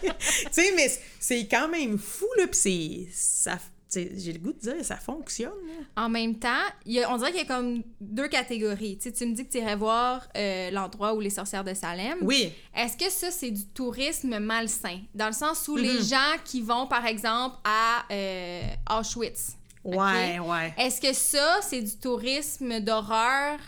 sais. 0.53 0.73
Mais 0.77 0.93
c'est 1.19 1.47
quand 1.51 1.69
même 1.69 1.99
fou, 1.99 2.27
là. 2.37 2.47
Puis 2.47 2.59
c'est. 2.61 3.07
ça- 3.13 3.59
J'ai 3.91 4.33
le 4.35 4.39
goût 4.39 4.53
de 4.53 4.59
dire, 4.59 4.85
ça 4.85 4.97
fonctionne. 4.97 5.51
là. 5.97 6.05
En 6.05 6.09
même 6.11 6.39
temps, 6.39 6.63
il 6.85 6.93
y 6.93 7.03
a- 7.03 7.11
on 7.11 7.17
dirait 7.17 7.31
qu'il 7.31 7.41
y 7.41 7.45
a 7.45 7.47
comme 7.47 7.83
deux 8.01 8.29
catégories. 8.29 8.99
Tu, 8.99 9.09
me 9.27 9.35
dis 9.35 9.47
que 9.47 9.51
tu 9.53 9.59
irais 9.59 9.77
voir 9.77 10.29
euh, 10.37 10.71
l'endroit 10.71 11.15
où 11.15 11.21
les 11.21 11.31
sorcières 11.31 11.65
de 11.65 11.73
Salem. 11.75 12.19
Oui. 12.23 12.53
Est-ce 12.77 12.97
que 12.99 13.11
ça, 13.11 13.31
c'est 13.31 13.51
du 13.51 13.65
tourisme 13.69 14.39
malsain? 14.39 14.99
Dans 15.15 15.29
le 15.29 15.33
sens 15.33 15.67
où 15.69 15.79
Mm-hmm. 15.79 15.81
les 15.83 16.03
gens 16.03 16.37
qui 16.45 16.61
vont, 16.61 16.87
par 16.87 17.07
exemple, 17.07 17.57
à 17.65 18.05
euh, 18.13 18.61
Auschwitz. 18.99 19.53
Ouais, 19.85 20.39
ouais. 20.39 20.75
Est-ce 20.77 21.01
que 21.01 21.13
ça, 21.15 21.61
c'est 21.63 21.81
du 21.81 21.97
tourisme 21.97 22.81
d'horreur 22.81 23.59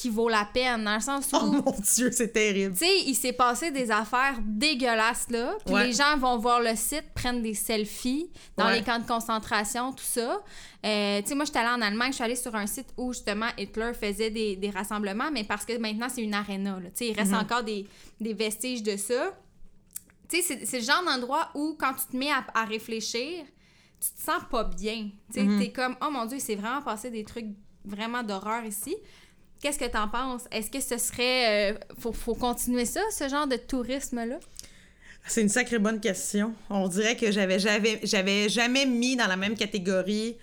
qui 0.00 0.08
vaut 0.10 0.28
la 0.28 0.44
peine? 0.44 0.84
Dans 0.84 0.94
le 0.94 1.00
sens 1.00 1.26
où, 1.32 1.36
Oh 1.40 1.46
mon 1.46 1.74
Dieu, 1.94 2.10
c'est 2.12 2.32
terrible. 2.32 2.72
tu 2.76 2.84
sais, 2.86 3.00
il 3.06 3.14
s'est 3.14 3.32
passé 3.32 3.70
des 3.70 3.90
affaires 3.90 4.38
dégueulasses 4.42 5.26
là. 5.30 5.54
Puis 5.64 5.74
Ouais. 5.74 5.86
les 5.88 5.92
gens 5.92 6.16
vont 6.16 6.38
voir 6.38 6.60
le 6.60 6.74
site, 6.76 7.04
prennent 7.14 7.42
des 7.42 7.54
selfies 7.54 8.30
dans 8.56 8.66
Ouais. 8.66 8.78
les 8.78 8.82
camps 8.84 8.98
de 8.98 9.06
concentration, 9.06 9.92
tout 9.92 10.04
ça. 10.04 10.40
Euh, 10.86 11.20
tu 11.22 11.28
sais, 11.28 11.34
moi, 11.34 11.44
j'étais 11.44 11.58
allée 11.58 11.68
en 11.68 11.82
Allemagne, 11.82 12.10
je 12.12 12.14
suis 12.16 12.24
allée 12.24 12.36
sur 12.36 12.54
un 12.54 12.66
site 12.66 12.88
où 12.96 13.12
justement 13.12 13.48
Hitler 13.58 13.92
faisait 13.94 14.30
des, 14.30 14.56
des 14.56 14.70
rassemblements, 14.70 15.30
mais 15.30 15.44
parce 15.44 15.64
que 15.66 15.76
maintenant 15.76 16.08
c'est 16.08 16.22
une 16.22 16.34
aréna. 16.34 16.80
là. 16.80 16.88
Tu 16.90 16.96
sais, 16.96 17.06
il 17.08 17.12
Mhm. 17.12 17.18
reste 17.18 17.34
encore 17.34 17.62
des, 17.62 17.86
des 18.20 18.32
vestiges 18.34 18.82
de 18.82 18.96
ça. 18.96 19.32
Tu 20.28 20.36
sais, 20.36 20.42
c'est- 20.42 20.64
c'est 20.66 20.78
le 20.78 20.84
genre 20.84 21.02
d'endroit 21.04 21.50
où, 21.54 21.76
quand 21.78 21.92
tu 21.94 22.06
te 22.12 22.16
mets 22.16 22.30
à, 22.30 22.44
à 22.54 22.64
réfléchir, 22.64 23.44
tu 24.00 24.08
te 24.12 24.20
sens 24.30 24.42
pas 24.50 24.64
bien. 24.64 25.10
Tu 25.32 25.40
sais, 25.40 25.42
Mm-hmm. 25.44 25.58
t'es 25.58 25.72
comme, 25.72 25.96
oh 26.00 26.10
mon 26.10 26.24
Dieu, 26.24 26.38
il 26.38 26.40
s'est 26.40 26.54
vraiment 26.54 26.80
passé 26.82 27.10
des 27.10 27.24
trucs 27.24 27.46
vraiment 27.84 28.22
d'horreur 28.22 28.64
ici. 28.64 28.94
Qu'est-ce 29.62 29.78
que 29.78 29.84
t'en 29.88 30.08
penses? 30.08 30.42
Est-ce 30.50 30.70
que 30.70 30.80
ce 30.80 30.96
serait. 30.98 31.72
euh, 31.72 31.78
faut, 31.98 32.12
faut 32.12 32.34
continuer 32.34 32.86
ça, 32.86 33.00
ce 33.10 33.28
genre 33.28 33.46
de 33.46 33.56
tourisme-là? 33.56 34.38
C'est 35.26 35.42
une 35.42 35.48
sacrée 35.50 35.78
bonne 35.78 36.00
question. 36.00 36.54
On 36.70 36.88
dirait 36.88 37.16
que 37.16 37.30
j'avais 37.30 37.58
j'avais 37.58 38.00
j'avais 38.02 38.48
jamais 38.48 38.86
mis 38.86 39.16
dans 39.16 39.26
la 39.26 39.36
même 39.36 39.54
catégorie 39.54 40.36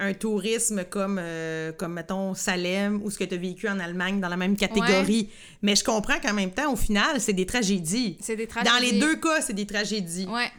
un 0.00 0.12
tourisme 0.12 0.84
comme 0.90 1.20
euh, 1.22 1.70
comme 1.70 1.92
mettons 1.92 2.34
Salem 2.34 3.00
ou 3.04 3.10
ce 3.12 3.18
que 3.18 3.22
tu 3.24 3.34
as 3.34 3.38
vécu 3.38 3.68
en 3.68 3.78
Allemagne 3.78 4.18
dans 4.20 4.28
la 4.28 4.36
même 4.36 4.56
catégorie. 4.56 5.30
Mais 5.62 5.76
je 5.76 5.84
comprends 5.84 6.18
qu'en 6.18 6.34
même 6.34 6.50
temps 6.50 6.72
au 6.72 6.76
final, 6.76 7.20
c'est 7.20 7.32
des 7.32 7.46
tragédies. 7.46 8.18
C'est 8.20 8.34
des 8.34 8.46
Dans 8.46 8.62
tragédies. 8.62 8.90
les 8.94 8.98
deux 8.98 9.16
cas, 9.16 9.40
c'est 9.40 9.52
des 9.52 9.66
tragédies. 9.66 10.26
Ouais. 10.26 10.50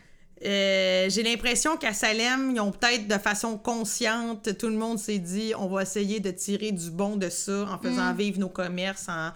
Euh, 0.44 1.10
j'ai 1.10 1.24
l'impression 1.24 1.78
qu'à 1.78 1.94
Salem, 1.94 2.52
ils 2.56 2.60
ont 2.60 2.72
peut-être 2.72 3.08
de 3.08 3.18
façon 3.18 3.58
consciente, 3.58 4.58
tout 4.58 4.68
le 4.68 4.76
monde 4.76 5.00
s'est 5.00 5.18
dit 5.18 5.54
on 5.58 5.68
va 5.68 5.84
essayer 5.84 6.20
de 6.20 6.30
tirer 6.32 6.72
du 6.72 6.92
bon 6.92 7.16
de 7.16 7.30
ça 7.30 7.66
en 7.72 7.80
faisant 7.80 8.14
Mm. 8.14 8.18
vivre 8.18 8.40
nos 8.40 8.50
commerces, 8.50 9.08
en, 9.08 9.32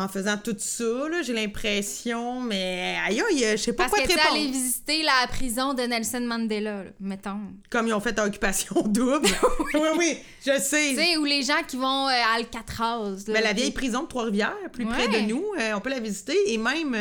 en 0.00 0.06
faisant 0.06 0.36
tout 0.38 0.54
ça. 0.56 0.84
là. 1.10 1.20
J'ai 1.22 1.32
l'impression, 1.32 2.40
mais 2.40 2.96
aïe, 3.04 3.20
je 3.52 3.56
sais 3.56 3.72
pas 3.72 3.84
Parce 3.88 3.94
quoi 3.96 4.02
que 4.02 4.12
te 4.12 4.16
répondre. 4.16 4.36
aller 4.36 4.46
visiter 4.52 5.02
la 5.02 5.26
prison 5.26 5.74
de 5.74 5.82
Nelson 5.82 6.20
Mandela, 6.20 6.84
là, 6.84 6.90
mettons. 7.00 7.40
Comme 7.68 7.88
ils 7.88 7.92
ont 7.92 8.00
fait 8.00 8.16
occupation 8.20 8.82
double. 8.86 9.26
oui, 9.74 9.88
oui, 9.98 10.18
je 10.46 10.58
sais. 10.60 10.90
Tu 10.90 10.94
sais, 10.96 11.16
ou 11.16 11.24
les 11.24 11.42
gens 11.42 11.60
qui 11.66 11.74
vont 11.76 12.06
euh, 12.06 12.12
à 12.12 12.36
Alcatraz. 12.36 13.24
là. 13.26 13.34
Ben, 13.34 13.42
la 13.42 13.52
vieille 13.52 13.72
prison 13.72 14.04
de 14.04 14.08
Trois-Rivières, 14.08 14.54
plus 14.72 14.86
près 14.86 15.08
de 15.08 15.26
nous, 15.28 15.44
euh, 15.58 15.72
on 15.74 15.80
peut 15.80 15.90
la 15.90 15.98
visiter. 16.00 16.36
Et 16.52 16.56
même, 16.56 16.96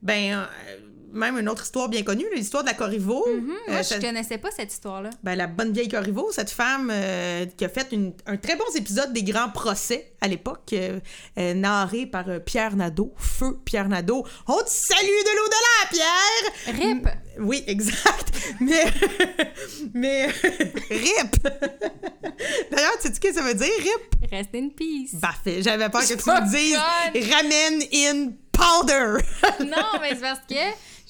ben, 0.00 0.48
même 1.12 1.38
une 1.38 1.48
autre 1.48 1.62
histoire 1.64 1.88
bien 1.88 2.02
connue, 2.02 2.24
l'histoire 2.34 2.62
de 2.62 2.68
la 2.68 2.74
Corriveau. 2.74 3.26
Mhm. 3.28 3.46
Moi, 3.46 3.56
Euh, 3.68 3.78
je 3.78 3.82
ça- 3.84 3.98
connaissais 3.98 4.38
pas 4.38 4.50
cette 4.50 4.72
histoire-là. 4.72 5.10
Ben, 5.22 5.34
la 5.34 5.46
bonne 5.46 5.72
vieille 5.72 5.88
Corriveau, 5.88 6.30
cette 6.32 6.50
femme 6.50 6.90
euh, 6.92 7.46
qui 7.56 7.64
a 7.64 7.68
fait 7.68 7.88
une- 7.92 8.12
un 8.26 8.36
très 8.36 8.56
bon 8.56 8.64
épisode 8.76 9.12
des 9.12 9.22
grands 9.22 9.50
procès 9.50 10.12
à 10.20 10.28
l'époque, 10.28 10.70
euh, 10.72 11.00
euh, 11.38 11.54
narré 11.54 12.06
par 12.06 12.24
Pierre 12.44 12.76
Nadeau, 12.76 13.12
feu 13.16 13.58
Pierre 13.64 13.88
Nadeau. 13.88 14.24
On 14.46 14.58
te 14.62 14.68
salue 14.70 15.06
de 15.06 15.36
l'au-delà, 15.36 15.88
Pierre! 15.90 16.74
RIP! 16.94 17.08
Oui, 17.38 17.64
exact. 17.66 18.32
Mais, 18.60 18.84
mais, 19.94 20.26
rip! 20.90 21.36
D'ailleurs, 22.70 22.92
tu 23.00 23.08
sais 23.08 23.14
ce 23.14 23.20
que 23.20 23.32
ça 23.32 23.42
veut 23.42 23.54
dire, 23.54 23.68
rip? 23.78 24.30
Rest 24.30 24.50
in 24.54 24.68
peace. 24.76 25.18
Parfait, 25.20 25.62
j'avais 25.62 25.88
peur 25.88 26.02
que 26.02 26.06
tu 26.06 26.14
me 26.30 26.50
dises 26.50 26.78
ramène 27.32 27.82
in 27.92 28.32
powder! 28.52 29.22
non, 29.60 29.98
mais 30.00 30.10
c'est 30.10 30.20
parce 30.20 30.40
que 30.48 30.54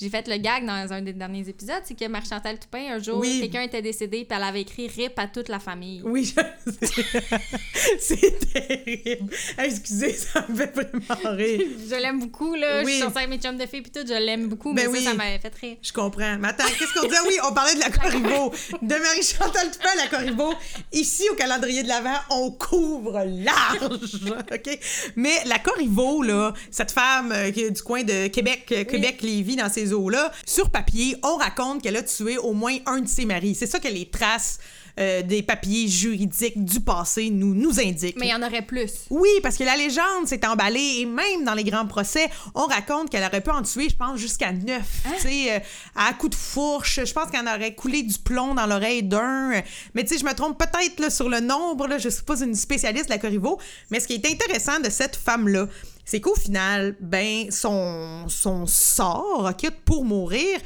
j'ai 0.01 0.09
fait 0.09 0.27
le 0.29 0.37
gag 0.39 0.65
dans 0.65 0.93
un 0.93 1.03
des 1.03 1.13
derniers 1.13 1.49
épisodes, 1.49 1.83
c'est 1.85 1.99
que 1.99 2.07
Marie-Chantal 2.09 2.59
Toupin, 2.59 2.95
un 2.95 2.99
jour, 3.03 3.19
Oui. 3.19 3.39
quelqu'un 3.41 3.63
était 3.63 3.83
décédé, 3.83 4.25
puis 4.25 4.37
elle 4.37 4.43
avait 4.45 4.63
écrit 4.63 4.89
RIP 4.89 5.19
à 5.19 5.27
toute 5.27 5.49
la 5.49 5.59
famille. 5.59 6.01
Oui, 6.05 6.25
je 6.25 6.71
sais. 6.73 7.03
C'est 7.99 8.39
terrible. 8.53 9.33
Excusez, 9.59 10.13
ça 10.15 10.45
me 10.49 10.57
fait 10.57 10.73
vraiment 10.75 11.37
rire. 11.37 11.61
Je 11.91 11.95
l'aime 11.95 12.21
beaucoup, 12.21 12.55
là. 12.55 12.81
Je 12.81 12.87
Oui. 12.87 12.93
suis 12.93 13.01
sortie 13.03 13.19
avec 13.19 13.31
mes 13.31 13.39
chums 13.39 13.57
de 13.57 13.67
filles, 13.67 13.83
puis 13.83 13.91
tout, 13.91 14.07
je 14.07 14.13
l'aime 14.15 14.49
beaucoup, 14.49 14.73
Ben 14.75 14.87
mais 14.87 14.93
oui. 14.99 15.05
ça, 15.05 15.11
ça 15.11 15.17
m'avait 15.17 15.39
fait 15.39 15.55
rire. 15.61 15.77
Je 15.83 15.93
comprends. 15.93 16.37
Mais 16.39 16.49
attends, 16.49 16.65
qu'est-ce 16.79 16.93
qu'on 16.95 17.07
dit? 17.09 17.15
Ah 17.17 17.23
oui, 17.27 17.35
on 17.49 17.53
parlait 17.53 17.75
de 17.75 17.81
la 17.81 17.91
Corriveau. 18.01 18.53
De 18.83 18.95
Marie-Chantal 18.95 19.71
Toupin 19.71 19.89
à 19.93 19.97
la 20.05 20.07
Corriveau. 20.09 20.55
Ici, 20.93 21.25
au 21.31 21.35
calendrier 21.35 21.83
de 21.83 21.89
l'Avent, 21.89 22.19
on 22.31 22.51
couvre 22.51 23.23
large. 23.25 24.15
OK? 24.53 24.79
Mais 25.17 25.35
la 25.47 25.59
Corriveau, 25.59 26.23
là, 26.23 26.53
cette 26.71 26.91
femme 26.91 27.33
euh, 27.33 27.51
qui 27.51 27.63
est 27.63 27.71
du 27.71 27.83
coin 27.83 28.03
de 28.03 28.29
Québec, 28.29 28.67
euh, 28.73 28.85
Québec-Lévis, 28.85 29.57
dans 29.57 29.69
ces 29.91 29.95
eaux-là, 29.95 30.33
sur 30.47 30.71
papier, 30.71 31.17
on 31.23 31.37
raconte 31.37 31.83
qu'elle 31.83 31.97
a 31.97 32.03
tué 32.03 32.39
au 32.39 32.53
moins 32.53 32.77
un 32.87 33.01
de 33.01 33.09
ses 33.09 33.25
maris. 33.25 33.55
C'est 33.55 33.67
ça 33.67 33.79
que 33.79 33.89
les 33.89 34.09
traces 34.09 34.59
euh, 34.99 35.23
des 35.23 35.43
papiers 35.43 35.89
juridiques 35.89 36.63
du 36.63 36.81
passé 36.81 37.31
nous, 37.31 37.55
nous 37.55 37.81
indiquent. 37.81 38.17
Mais 38.19 38.27
il 38.27 38.31
y 38.31 38.35
en 38.35 38.43
aurait 38.43 38.63
plus. 38.63 39.07
Oui, 39.09 39.29
parce 39.43 39.57
que 39.57 39.65
la 39.65 39.77
légende 39.77 40.27
s'est 40.27 40.47
emballée 40.47 40.99
et 40.99 41.07
même 41.07 41.45
dans 41.45 41.55
les 41.55 41.65
grands 41.65 41.87
procès, 41.87 42.29
on 42.55 42.67
raconte 42.67 43.11
qu'elle 43.11 43.25
aurait 43.25 43.41
pu 43.41 43.51
en 43.51 43.63
tuer, 43.63 43.89
je 43.89 43.97
pense, 43.97 44.19
jusqu'à 44.19 44.53
neuf. 44.53 45.03
Tu 45.17 45.29
sais, 45.29 45.57
euh, 45.57 45.59
à 45.97 46.13
coups 46.13 46.37
de 46.37 46.41
fourche. 46.41 47.01
Je 47.05 47.13
pense 47.13 47.31
qu'elle 47.31 47.47
en 47.47 47.55
aurait 47.55 47.75
coulé 47.75 48.03
du 48.03 48.19
plomb 48.19 48.55
dans 48.55 48.67
l'oreille 48.67 49.03
d'un. 49.03 49.63
Mais 49.95 50.03
tu 50.05 50.09
sais, 50.09 50.19
je 50.19 50.25
me 50.25 50.35
trompe 50.35 50.59
peut-être 50.59 51.11
sur 51.11 51.29
le 51.29 51.41
nombre. 51.41 51.87
Là, 51.87 51.99
je 51.99 52.09
suis 52.09 52.25
pas 52.25 52.41
une 52.41 52.55
spécialiste 52.55 53.07
de 53.07 53.11
la 53.11 53.19
Corriveau. 53.19 53.59
Mais 53.91 54.01
ce 54.01 54.07
qui 54.07 54.15
est 54.15 54.27
intéressant 54.27 54.81
de 54.81 54.91
cette 54.91 55.17
femme-là, 55.17 55.67
c'est 56.11 56.21
qu'au 56.21 56.35
final, 56.35 56.97
ben, 56.99 57.53
son, 57.53 58.29
son 58.29 58.67
sort, 58.67 59.49
OK, 59.49 59.71
pour 59.85 60.05
mourir, 60.05 60.59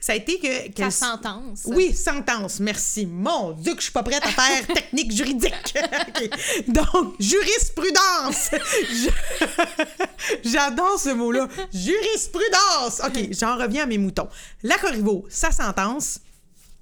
ça 0.00 0.12
a 0.12 0.16
été 0.16 0.40
que. 0.40 0.48
Sa 0.48 0.68
qu'elle- 0.70 0.92
sentence. 0.92 1.62
oui, 1.66 1.94
sentence, 1.94 2.58
merci. 2.58 3.06
Mon 3.06 3.52
Dieu 3.52 3.74
que 3.74 3.78
je 3.78 3.84
suis 3.84 3.92
pas 3.92 4.02
prête 4.02 4.24
à 4.24 4.28
faire 4.28 4.66
technique 4.74 5.12
juridique. 5.12 5.74
Donc, 6.68 7.14
jurisprudence. 7.20 8.50
Je- 8.90 9.08
J'adore 10.50 10.98
ce 10.98 11.10
mot-là. 11.10 11.46
Jurisprudence. 11.72 13.00
OK, 13.06 13.28
j'en 13.38 13.56
reviens 13.56 13.84
à 13.84 13.86
mes 13.86 13.98
moutons. 13.98 14.28
La 14.64 14.78
Corriveau, 14.78 15.24
sa 15.28 15.52
sentence, 15.52 16.18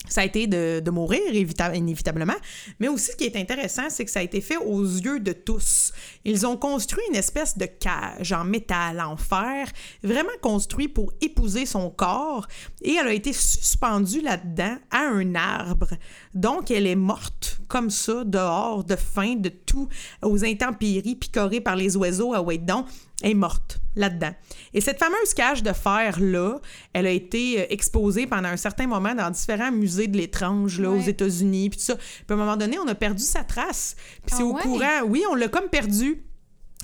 ça 0.08 0.22
a 0.22 0.24
été 0.24 0.46
de, 0.46 0.80
de 0.80 0.90
mourir, 0.90 1.20
évita- 1.32 1.74
inévitablement. 1.74 2.34
Mais 2.80 2.88
aussi, 2.88 3.12
ce 3.12 3.16
qui 3.16 3.24
est 3.24 3.36
intéressant, 3.36 3.88
c'est 3.88 4.04
que 4.04 4.10
ça 4.10 4.20
a 4.20 4.22
été 4.22 4.40
fait 4.40 4.56
aux 4.56 4.82
yeux 4.82 5.20
de 5.20 5.32
tous. 5.32 5.92
Ils 6.24 6.46
ont 6.46 6.56
construit 6.56 7.02
une 7.10 7.16
espèce 7.16 7.56
de 7.58 7.66
cage 7.66 8.32
en 8.32 8.44
métal, 8.44 9.00
en 9.00 9.16
fer, 9.16 9.68
vraiment 10.02 10.28
construit 10.40 10.88
pour 10.88 11.12
épouser 11.20 11.66
son 11.66 11.90
corps. 11.90 12.46
Et 12.82 12.94
elle 12.94 13.08
a 13.08 13.12
été 13.12 13.32
suspendue 13.32 14.20
là-dedans 14.20 14.76
à 14.90 15.00
un 15.00 15.34
arbre. 15.34 15.88
Donc, 16.34 16.70
elle 16.70 16.86
est 16.86 16.96
morte 16.96 17.58
comme 17.68 17.90
ça, 17.90 18.22
dehors, 18.24 18.84
de 18.84 18.96
faim, 18.96 19.34
de 19.36 19.48
tout, 19.48 19.88
aux 20.22 20.44
intempéries, 20.44 21.16
picorée 21.16 21.60
par 21.60 21.76
les 21.76 21.96
oiseaux 21.96 22.32
à 22.34 22.40
Waidon. 22.40 22.84
Est 23.22 23.34
morte 23.34 23.80
là-dedans. 23.94 24.32
Et 24.74 24.82
cette 24.82 24.98
fameuse 24.98 25.32
cage 25.34 25.62
de 25.62 25.72
fer-là, 25.72 26.60
elle 26.92 27.06
a 27.06 27.10
été 27.10 27.60
euh, 27.60 27.66
exposée 27.70 28.26
pendant 28.26 28.48
un 28.48 28.58
certain 28.58 28.86
moment 28.86 29.14
dans 29.14 29.30
différents 29.30 29.72
musées 29.72 30.06
de 30.06 30.18
l'étrange, 30.18 30.80
là, 30.80 30.90
aux. 30.90 31.00
États-Unis, 31.00 31.70
puis 31.70 31.78
tout 31.78 31.84
ça. 31.86 31.96
Puis 31.96 32.26
à 32.28 32.34
un 32.34 32.36
moment 32.36 32.56
donné, 32.58 32.78
on 32.78 32.86
a 32.88 32.94
perdu 32.94 33.22
sa 33.22 33.42
trace. 33.42 33.96
Puis 34.26 34.36
c'est 34.36 34.42
Ah 34.42 34.46
au 34.46 34.54
ouais? 34.54 34.62
courant, 34.62 35.02
oui, 35.06 35.24
on 35.30 35.34
l'a 35.34 35.48
comme 35.48 35.68
perdu. 35.68 36.22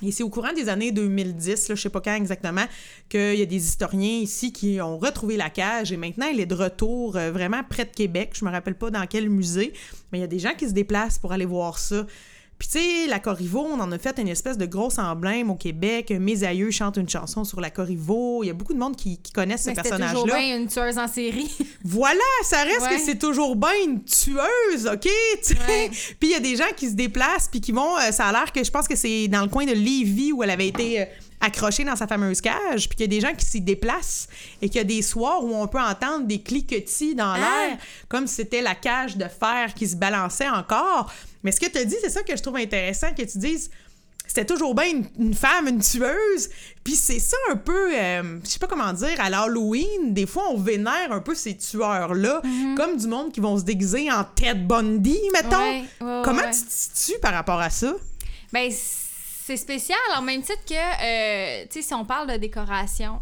Et 0.01 0.11
c'est 0.11 0.23
au 0.23 0.29
courant 0.29 0.51
des 0.53 0.69
années 0.69 0.91
2010, 0.91 1.69
là, 1.69 1.75
je 1.75 1.81
sais 1.81 1.89
pas 1.89 2.01
quand 2.01 2.15
exactement, 2.15 2.65
qu'il 3.07 3.35
y 3.35 3.41
a 3.41 3.45
des 3.45 3.63
historiens 3.67 4.17
ici 4.17 4.51
qui 4.51 4.81
ont 4.81 4.97
retrouvé 4.97 5.37
la 5.37 5.49
cage 5.49 5.91
et 5.93 5.97
maintenant 5.97 6.25
elle 6.29 6.39
est 6.41 6.45
de 6.45 6.55
retour 6.55 7.15
euh, 7.15 7.31
vraiment 7.31 7.61
près 7.63 7.85
de 7.85 7.91
Québec. 7.91 8.31
Je 8.33 8.43
me 8.43 8.49
rappelle 8.51 8.75
pas 8.75 8.89
dans 8.89 9.05
quel 9.07 9.29
musée, 9.29 9.71
mais 10.11 10.17
il 10.17 10.21
y 10.21 10.25
a 10.25 10.27
des 10.27 10.39
gens 10.39 10.53
qui 10.57 10.67
se 10.67 10.73
déplacent 10.73 11.19
pour 11.19 11.31
aller 11.31 11.45
voir 11.45 11.77
ça. 11.79 12.05
Puis 12.59 12.67
tu 12.69 12.79
sais, 12.79 13.07
la 13.07 13.19
Corriveau, 13.19 13.67
on 13.69 13.79
en 13.79 13.91
a 13.91 13.97
fait 13.99 14.17
une 14.19 14.27
espèce 14.29 14.57
de 14.57 14.65
gros 14.65 14.97
emblème 14.99 15.49
au 15.51 15.55
Québec. 15.55 16.11
Mes 16.17 16.43
aïeux 16.45 16.71
chantent 16.71 16.95
une 16.97 17.09
chanson 17.09 17.43
sur 17.43 17.59
la 17.59 17.69
Corriveau. 17.69 18.41
Il 18.43 18.47
y 18.47 18.49
a 18.49 18.53
beaucoup 18.53 18.73
de 18.73 18.79
monde 18.79 18.95
qui, 18.95 19.17
qui 19.17 19.31
connaissent 19.33 19.63
ce 19.63 19.69
c'était 19.71 19.81
toujours 19.81 19.97
personnage-là. 19.97 20.37
bien 20.39 20.57
une 20.57 20.67
tueuse 20.67 20.97
en 20.97 21.07
série. 21.07 21.51
Voilà, 21.83 22.19
ça 22.43 22.63
reste 22.63 22.81
Ouais. 22.81 22.95
que 22.95 23.01
c'est 23.01 23.17
toujours 23.19 23.55
bien 23.57 23.69
une 23.85 24.03
tueuse, 24.03 24.87
OK? 24.87 25.05
Ouais. 25.67 25.89
Puis 25.91 26.29
il 26.29 26.29
y 26.29 26.35
a 26.35 26.39
des 26.39 26.55
gens 26.55 26.71
qui 26.75 26.87
se 26.87 26.93
déplacent, 26.93 27.49
puis 27.49 27.59
qui 27.59 27.71
vont. 27.73 27.97
euh, 27.97 28.11
ça 28.11 28.27
a 28.27 28.31
l'air 28.31 28.51
que 28.53 28.63
je 28.63 28.71
pense 28.71 28.87
que 28.87 28.95
c'est 28.95 29.27
dans 29.27 29.41
le 29.41 29.47
coin 29.49 29.65
de 29.65 29.73
Lévis 29.73 30.31
où 30.31 30.41
elle 30.43 30.49
avait 30.49 30.67
été 30.67 31.01
euh, 31.01 31.05
accrochée 31.43 31.83
dans 31.83 31.95
sa 31.95 32.07
fameuse 32.07 32.41
cage, 32.41 32.87
puis 32.89 32.95
qu'il 32.97 33.01
y 33.01 33.15
a 33.15 33.19
des 33.19 33.21
gens 33.21 33.35
qui 33.35 33.45
s'y 33.45 33.61
déplacent 33.61 34.27
et 34.61 34.69
qu'il 34.69 34.77
y 34.77 34.81
a 34.81 34.85
des 34.85 35.01
soirs 35.01 35.43
où 35.43 35.53
on 35.55 35.67
peut 35.67 35.79
entendre 35.81 36.25
des 36.25 36.41
cliquetis 36.41 37.15
dans 37.15 37.33
Ah! 37.33 37.37
l'air, 37.37 37.77
comme 38.07 38.25
si 38.27 38.35
c'était 38.35 38.61
la 38.61 38.75
cage 38.75 39.17
de 39.17 39.25
fer 39.27 39.73
qui 39.75 39.87
se 39.87 39.95
balançait 39.95 40.49
encore. 40.49 41.11
Mais 41.43 41.51
ce 41.51 41.59
que 41.59 41.67
tu 41.69 41.77
as 41.77 41.85
dit, 41.85 41.95
c'est 42.01 42.09
ça 42.09 42.23
que 42.23 42.35
je 42.35 42.41
trouve 42.41 42.57
intéressant, 42.57 43.13
que 43.13 43.23
tu 43.23 43.37
dises 43.37 43.69
c'était 44.25 44.45
toujours 44.45 44.73
bien 44.73 44.85
une, 44.85 45.05
une 45.19 45.33
femme, 45.33 45.67
une 45.67 45.81
tueuse. 45.81 46.49
Puis 46.81 46.95
c'est 46.95 47.19
ça 47.19 47.35
un 47.51 47.57
peu, 47.57 47.91
euh, 47.93 48.39
je 48.43 48.49
sais 48.49 48.57
pas 48.57 48.67
comment 48.67 48.93
dire, 48.93 49.19
à 49.19 49.29
l'Halloween, 49.29 50.13
des 50.13 50.25
fois 50.25 50.45
on 50.49 50.57
vénère 50.57 51.11
un 51.11 51.19
peu 51.19 51.35
ces 51.35 51.57
tueurs-là, 51.57 52.41
comme 52.77 52.95
du 52.95 53.07
monde 53.07 53.33
qui 53.33 53.41
vont 53.41 53.57
se 53.57 53.63
déguiser 53.63 54.09
en 54.09 54.23
Ted 54.23 54.61
Bundy, 54.61 55.19
mettons. 55.33 55.57
Ouais, 55.59 55.83
ouais, 56.01 56.21
comment 56.23 56.39
ouais. 56.41 56.51
tu 56.51 56.61
te 56.65 56.71
situes 56.71 57.19
par 57.21 57.33
rapport 57.33 57.59
à 57.59 57.69
ça? 57.69 57.93
Ben, 58.53 58.71
c'est 59.45 59.57
spécial, 59.57 59.99
en 60.17 60.21
même 60.21 60.41
titre 60.41 60.63
que, 60.67 60.73
euh, 60.73 61.63
tu 61.69 61.81
sais, 61.81 61.87
si 61.87 61.93
on 61.93 62.05
parle 62.05 62.31
de 62.31 62.37
décoration, 62.37 63.19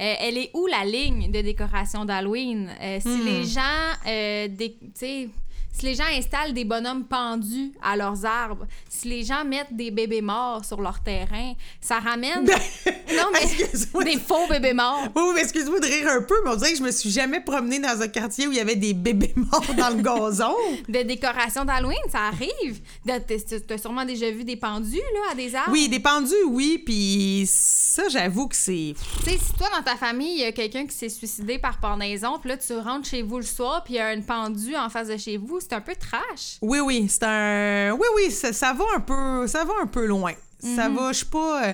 euh, 0.00 0.14
elle 0.20 0.36
est 0.36 0.50
où 0.54 0.66
la 0.66 0.84
ligne 0.84 1.30
de 1.30 1.40
décoration 1.40 2.04
d'Halloween? 2.04 2.70
Euh, 2.80 2.98
si 3.00 3.08
Hmm. 3.08 3.24
les 3.24 3.44
gens, 3.44 3.92
euh, 4.06 4.48
dé- 4.48 4.76
tu 4.80 4.90
sais, 4.94 5.28
si 5.72 5.86
les 5.86 5.94
gens 5.94 6.04
installent 6.16 6.52
des 6.52 6.64
bonhommes 6.64 7.04
pendus 7.04 7.72
à 7.82 7.96
leurs 7.96 8.24
arbres, 8.24 8.66
si 8.88 9.08
les 9.08 9.24
gens 9.24 9.44
mettent 9.44 9.74
des 9.74 9.90
bébés 9.90 10.20
morts 10.20 10.64
sur 10.64 10.80
leur 10.80 11.00
terrain, 11.00 11.54
ça 11.80 11.98
ramène. 11.98 12.44
non, 13.16 13.30
mais 13.32 14.04
des 14.04 14.18
faux 14.18 14.46
bébés 14.48 14.74
morts. 14.74 15.08
Oui, 15.14 15.22
mais 15.34 15.42
excuse-moi 15.42 15.80
de 15.80 15.86
rire 15.86 16.08
un 16.08 16.22
peu, 16.22 16.34
mais 16.44 16.50
on 16.50 16.56
dirait 16.56 16.72
que 16.72 16.78
je 16.78 16.82
me 16.82 16.90
suis 16.90 17.10
jamais 17.10 17.40
promenée 17.40 17.78
dans 17.78 18.00
un 18.00 18.08
quartier 18.08 18.46
où 18.46 18.52
il 18.52 18.58
y 18.58 18.60
avait 18.60 18.76
des 18.76 18.92
bébés 18.94 19.32
morts 19.34 19.74
dans 19.76 19.90
le 19.90 20.02
gazon. 20.02 20.54
De 20.88 21.02
décoration 21.02 21.64
d'Halloween, 21.64 21.98
ça 22.10 22.26
arrive. 22.26 22.80
T'as 23.06 23.78
sûrement 23.78 24.04
déjà 24.04 24.30
vu 24.30 24.44
des 24.44 24.56
pendus, 24.56 24.96
là, 24.96 25.32
à 25.32 25.34
des 25.34 25.54
arbres. 25.54 25.72
Oui, 25.72 25.88
des 25.88 26.00
pendus, 26.00 26.34
oui, 26.48 26.82
puis 26.84 27.44
ça, 27.46 28.08
j'avoue 28.08 28.48
que 28.48 28.56
c'est... 28.56 28.94
Tu 29.24 29.30
sais, 29.30 29.38
si 29.38 29.52
toi, 29.54 29.68
dans 29.74 29.82
ta 29.82 29.96
famille, 29.96 30.32
il 30.32 30.40
y 30.40 30.44
a 30.44 30.52
quelqu'un 30.52 30.86
qui 30.86 30.94
s'est 30.94 31.08
suicidé 31.08 31.58
par 31.58 31.80
pendaison, 31.80 32.38
puis 32.38 32.50
là, 32.50 32.56
tu 32.56 32.74
rentres 32.74 33.08
chez 33.08 33.22
vous 33.22 33.38
le 33.38 33.44
soir, 33.44 33.82
puis 33.84 33.94
il 33.94 33.96
y 33.96 34.00
a 34.00 34.12
une 34.12 34.24
pendue 34.24 34.76
en 34.76 34.88
face 34.88 35.08
de 35.08 35.16
chez 35.16 35.36
vous, 35.36 35.60
c'est 35.68 35.74
un 35.74 35.80
peu 35.80 35.94
trash. 35.94 36.58
Oui, 36.62 36.80
oui, 36.80 37.06
c'est 37.08 37.24
un... 37.24 37.92
Oui, 37.92 38.06
oui, 38.16 38.30
ça, 38.30 38.52
ça 38.52 38.72
va 38.72 38.84
un 38.96 39.00
peu... 39.00 39.46
Ça 39.46 39.64
va 39.64 39.72
un 39.82 39.86
peu 39.86 40.06
loin. 40.06 40.32
Ça 40.60 40.88
Mhm. 40.88 40.96
va, 40.96 41.12
je 41.12 41.16
suis 41.18 41.26
pas... 41.26 41.66
euh, 41.68 41.72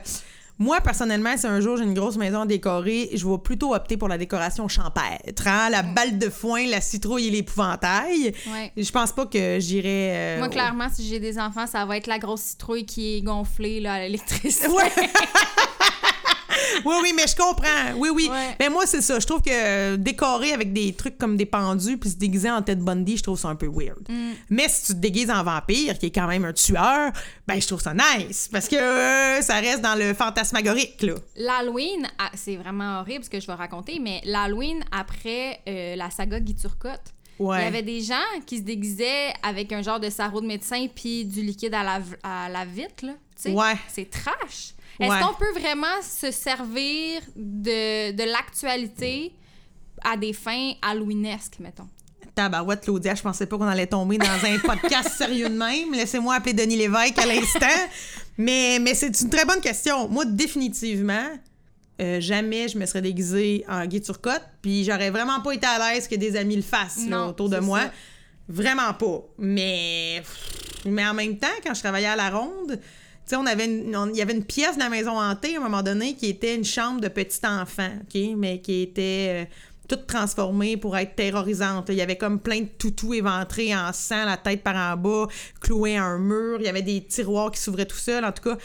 Moi, 0.61 0.81
personnellement, 0.81 1.37
si 1.37 1.47
un 1.47 1.61
jour 1.61 1.77
j'ai 1.77 1.85
une 1.85 1.95
grosse 1.95 2.17
maison 2.17 2.41
à 2.41 2.47
décorer, 2.47 3.11
je 3.15 3.27
vais 3.29 3.39
plutôt 3.39 3.75
opter 3.75 3.97
pour 3.97 4.09
la 4.09 4.19
décoration 4.19 4.67
champêtre. 4.67 5.47
hein, 5.47 5.69
La 5.71 5.83
balle 5.83 6.19
de 6.19 6.29
foin, 6.31 6.67
la 6.67 6.81
citrouille 6.81 7.29
et 7.29 7.31
l'épouvantail. 7.31 8.33
Ouais. 8.53 8.73
Je 8.77 8.91
pense 8.91 9.13
pas 9.13 9.27
que 9.27 9.59
j'irais... 9.61 10.13
euh, 10.15 10.39
Moi, 10.39 10.49
clairement, 10.49 10.89
si 10.93 11.07
j'ai 11.07 11.21
des 11.21 11.39
enfants, 11.39 11.67
ça 11.67 11.85
va 11.85 11.97
être 11.97 12.07
la 12.09 12.19
grosse 12.19 12.41
citrouille 12.41 12.87
qui 12.87 13.19
est 13.19 13.21
gonflée 13.23 13.79
là, 13.81 13.95
à 13.95 14.01
l'électricité. 14.01 14.69
Ouais. 14.69 14.91
oui, 16.85 16.95
oui, 17.03 17.13
mais 17.15 17.27
je 17.27 17.37
comprends. 17.37 17.95
Oui, 17.97 18.11
oui. 18.13 18.29
Ouais. 18.31 18.57
Mais 18.61 18.69
moi, 18.69 18.87
c'est 18.87 19.01
ça. 19.01 19.19
Je 19.19 19.27
trouve 19.27 19.43
que 19.43 19.51
euh, 19.53 19.97
décorer 19.97 20.53
avec 20.53 20.73
des 20.73 20.93
trucs 20.95 21.19
comme 21.19 21.37
des 21.37 21.47
pendus 21.47 21.99
puis 21.99 22.11
se 22.11 22.17
déguiser 22.17 22.51
en 22.51 22.63
Ted 22.63 22.81
Bundy, 22.83 23.17
je 23.17 23.23
trouve 23.23 23.39
ça 23.39 23.49
un 23.49 23.57
peu 23.57 23.69
weird. 23.69 24.09
Mm. 24.09 24.33
Mais 24.51 24.69
si 24.69 24.87
tu 24.87 24.93
te 24.95 24.99
déguises 24.99 25.31
en 25.31 25.43
vampire, 25.43 25.99
qui 25.99 26.07
est 26.07 26.11
quand 26.11 26.27
même 26.27 26.45
un 26.45 26.53
tueur, 26.53 27.13
ben 27.47 27.61
je 27.61 27.67
trouve 27.67 27.81
ça 27.81 27.95
nice. 27.95 28.49
Parce 28.53 28.69
que 28.69 28.77
euh, 28.77 29.41
ça 29.43 29.55
reste 29.61 29.81
dans 29.81 29.95
le 29.95 30.15
fantasmagorique, 30.15 31.03
là. 31.03 31.15
L'Halloween, 31.37 32.07
ah, 32.19 32.31
c'est 32.35 32.57
vraiment 32.57 33.01
horrible 33.01 33.25
ce 33.25 33.31
que 33.31 33.41
je 33.41 33.47
vais 33.47 33.55
raconter, 33.55 33.99
mais 34.01 34.21
l'Halloween, 34.25 34.83
après 34.93 35.61
euh, 35.69 35.97
la 35.97 36.11
saga 36.11 36.41
Guy 36.41 36.55
Turcotte, 36.55 37.13
Ouais. 37.39 37.61
il 37.61 37.65
y 37.65 37.67
avait 37.69 37.83
des 37.85 38.01
gens 38.01 38.17
qui 38.47 38.57
se 38.59 38.63
déguisaient 38.63 39.33
avec 39.45 39.73
un 39.73 39.81
genre 39.81 40.01
de 40.01 40.11
sarrau 40.11 40.41
de 40.41 40.47
médecin 40.47 40.89
puis 40.93 41.25
du 41.25 41.41
liquide 41.43 41.73
à 41.73 41.85
la, 41.85 42.01
à 42.25 42.49
la 42.49 42.65
vitre, 42.65 43.07
là. 43.07 43.13
Ouais. 43.47 43.75
C'est 43.87 44.11
trash. 44.11 44.75
Est-ce 45.01 45.11
Ouais. 45.11 45.21
qu'on 45.21 45.35
peut 45.35 45.59
vraiment 45.61 46.03
se 46.03 46.31
servir 46.31 47.21
de, 47.37 48.13
de 48.13 48.23
l'actualité 48.25 49.33
à 50.03 50.17
des 50.17 50.33
fins 50.33 50.73
halloweenesques, 50.83 51.59
mettons? 51.61 51.89
Tabarouette, 52.35 52.83
Claudia, 52.83 53.15
je 53.17 53.23
pensais 53.23 53.47
pas 53.47 53.59
qu'on 53.59 53.67
allait 53.67 53.87
tomber 53.89 54.17
dans 54.19 54.27
un 54.45 54.59
podcast 54.61 55.09
sérieux 55.19 55.49
de 55.49 55.55
même. 55.57 55.93
Laissez-moi 55.93 56.35
appeler 56.37 56.53
Denis 56.53 56.77
Lévesque 56.77 57.19
à 57.19 57.27
l'instant. 57.27 57.67
Mais, 58.37 58.79
mais 58.81 58.95
c'est 58.95 59.21
une 59.21 59.29
très 59.31 59.45
bonne 59.45 59.61
question. 59.61 60.09
Moi, 60.09 60.25
définitivement, 60.25 61.27
euh, 62.01 62.21
jamais 62.21 62.69
je 62.69 62.79
me 62.79 62.87
serais 62.87 63.03
déguisée 63.03 63.65
en 63.69 63.85
Guy 63.87 64.01
Turcotte. 64.01 64.43
Puis 64.63 64.85
j'aurais 64.85 65.11
vraiment 65.11 65.41
pas 65.41 65.53
été 65.53 65.67
à 65.67 65.93
l'aise 65.93 66.07
que 66.07 66.15
des 66.15 66.37
amis 66.37 66.55
le 66.57 66.63
fassent 66.63 67.07
là, 67.09 67.17
Non, 67.17 67.27
autour 67.31 67.49
de 67.49 67.59
moi. 67.59 67.81
ça. 67.83 67.91
Vraiment 68.49 68.95
pas. 68.95 69.21
Mais, 69.39 70.23
mais 70.87 71.07
en 71.07 71.15
même 71.15 71.39
temps, 71.39 71.49
quand 71.65 71.75
je 71.75 71.81
travaillais 71.81 72.07
à 72.07 72.17
la 72.17 72.31
ronde, 72.31 72.79
tu 73.29 73.35
sais, 73.35 73.37
on 73.37 73.45
avait 73.45 73.67
il 73.67 74.17
y 74.17 74.23
avait 74.23 74.33
une 74.33 74.45
pièce 74.45 74.77
de 74.77 74.81
la 74.81 74.89
maison 74.89 75.21
hantée 75.21 75.57
à 75.57 75.61
un 75.61 75.63
moment 75.63 75.83
donné 75.83 76.15
qui 76.15 76.31
était 76.31 76.55
une 76.55 76.65
chambre 76.65 77.03
de 77.03 77.09
petit 77.09 77.47
enfant, 77.47 77.91
OK? 78.01 78.21
Mais 78.39 78.63
qui 78.63 78.81
était 78.81 79.45
euh, 79.45 79.45
toute 79.87 80.07
transformée 80.07 80.79
pour 80.79 80.97
être 80.97 81.15
terrorisante. 81.15 81.91
Il 81.91 81.97
y 81.97 82.01
avait 82.01 82.17
comme 82.17 82.41
plein 82.41 82.61
de 82.61 82.69
toutous 82.79 83.13
éventrés 83.13 83.77
en 83.77 83.93
sang, 83.93 84.25
la 84.25 84.39
tête 84.39 84.63
par 84.63 84.77
en 84.77 84.97
bas, 84.97 85.27
cloués 85.61 85.99
à 85.99 86.05
un 86.05 86.19
mur. 86.19 86.57
Il 86.61 86.65
y 86.65 86.69
avait 86.69 86.81
des 86.81 87.05
tiroirs 87.05 87.51
qui 87.51 87.61
s'ouvraient 87.61 87.85
tout 87.85 87.97
seuls, 87.99 88.25
en 88.25 88.33
tout 88.33 88.43
cas. 88.43 88.57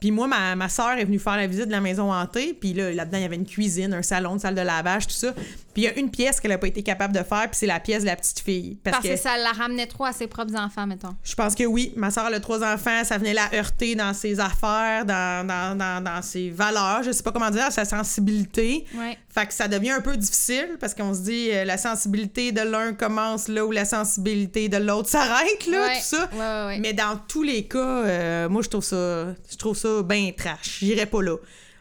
Puis 0.00 0.10
moi, 0.10 0.26
ma, 0.28 0.54
ma 0.54 0.68
soeur 0.68 0.92
est 0.92 1.04
venue 1.04 1.18
faire 1.18 1.36
la 1.36 1.46
visite 1.46 1.66
de 1.66 1.72
la 1.72 1.80
maison 1.80 2.12
hantée. 2.12 2.54
Puis 2.54 2.72
là, 2.72 2.92
là-dedans, 2.92 3.18
il 3.18 3.22
y 3.22 3.26
avait 3.26 3.36
une 3.36 3.46
cuisine, 3.46 3.92
un 3.94 4.02
salon, 4.02 4.34
une 4.34 4.38
salle 4.38 4.54
de 4.54 4.60
lavage, 4.60 5.06
tout 5.06 5.12
ça. 5.14 5.32
Puis 5.32 5.82
il 5.82 5.84
y 5.84 5.88
a 5.88 5.98
une 5.98 6.10
pièce 6.10 6.40
qu'elle 6.40 6.50
n'a 6.50 6.58
pas 6.58 6.66
été 6.68 6.82
capable 6.82 7.12
de 7.14 7.22
faire, 7.22 7.42
puis 7.42 7.52
c'est 7.54 7.66
la 7.66 7.78
pièce 7.80 8.02
de 8.02 8.06
la 8.06 8.16
petite 8.16 8.40
fille. 8.40 8.76
Parce, 8.82 8.96
Parce 8.98 9.08
que 9.08 9.16
ça 9.16 9.36
la 9.38 9.50
ramenait 9.52 9.86
trop 9.86 10.04
à 10.04 10.12
ses 10.12 10.26
propres 10.26 10.56
enfants, 10.56 10.86
mettons. 10.86 11.14
je 11.22 11.34
pense 11.34 11.54
que 11.54 11.64
oui. 11.64 11.92
Ma 11.96 12.10
soeur 12.10 12.26
a 12.26 12.40
trois 12.40 12.62
enfants, 12.64 13.04
ça 13.04 13.18
venait 13.18 13.34
la 13.34 13.52
heurter 13.54 13.94
dans 13.94 14.12
ses 14.14 14.40
affaires, 14.40 15.04
dans, 15.04 15.46
dans, 15.46 15.76
dans, 15.76 16.02
dans 16.02 16.22
ses 16.22 16.50
valeurs, 16.50 17.02
je 17.04 17.12
sais 17.12 17.22
pas 17.22 17.32
comment 17.32 17.50
dire, 17.50 17.70
sa 17.70 17.84
sensibilité. 17.84 18.84
Ouais. 18.94 19.16
Fait 19.38 19.46
que 19.46 19.54
ça 19.54 19.68
devient 19.68 19.90
un 19.90 20.00
peu 20.00 20.16
difficile 20.16 20.78
parce 20.80 20.94
qu'on 20.94 21.14
se 21.14 21.20
dit 21.20 21.50
euh, 21.52 21.64
la 21.64 21.78
sensibilité 21.78 22.50
de 22.50 22.60
l'un 22.62 22.92
commence 22.92 23.46
là 23.48 23.64
où 23.64 23.70
la 23.70 23.84
sensibilité 23.84 24.68
de 24.68 24.78
l'autre 24.78 25.08
s'arrête, 25.10 25.66
là, 25.68 25.80
Ouais. 25.86 25.94
tout 25.96 26.02
ça. 26.02 26.28
Ouais, 26.32 26.38
ouais, 26.38 26.66
ouais. 26.66 26.78
Mais 26.80 26.92
dans 26.92 27.16
tous 27.28 27.42
les 27.44 27.64
cas, 27.68 27.78
euh, 27.78 28.48
moi, 28.48 28.62
je 28.62 28.68
trouve 28.68 28.82
ça, 28.84 29.34
je 29.50 29.56
trouve 29.56 29.76
ça 29.76 30.02
bien 30.02 30.32
trash. 30.36 30.78
J'irais 30.80 31.06
pas 31.06 31.22
là. 31.22 31.36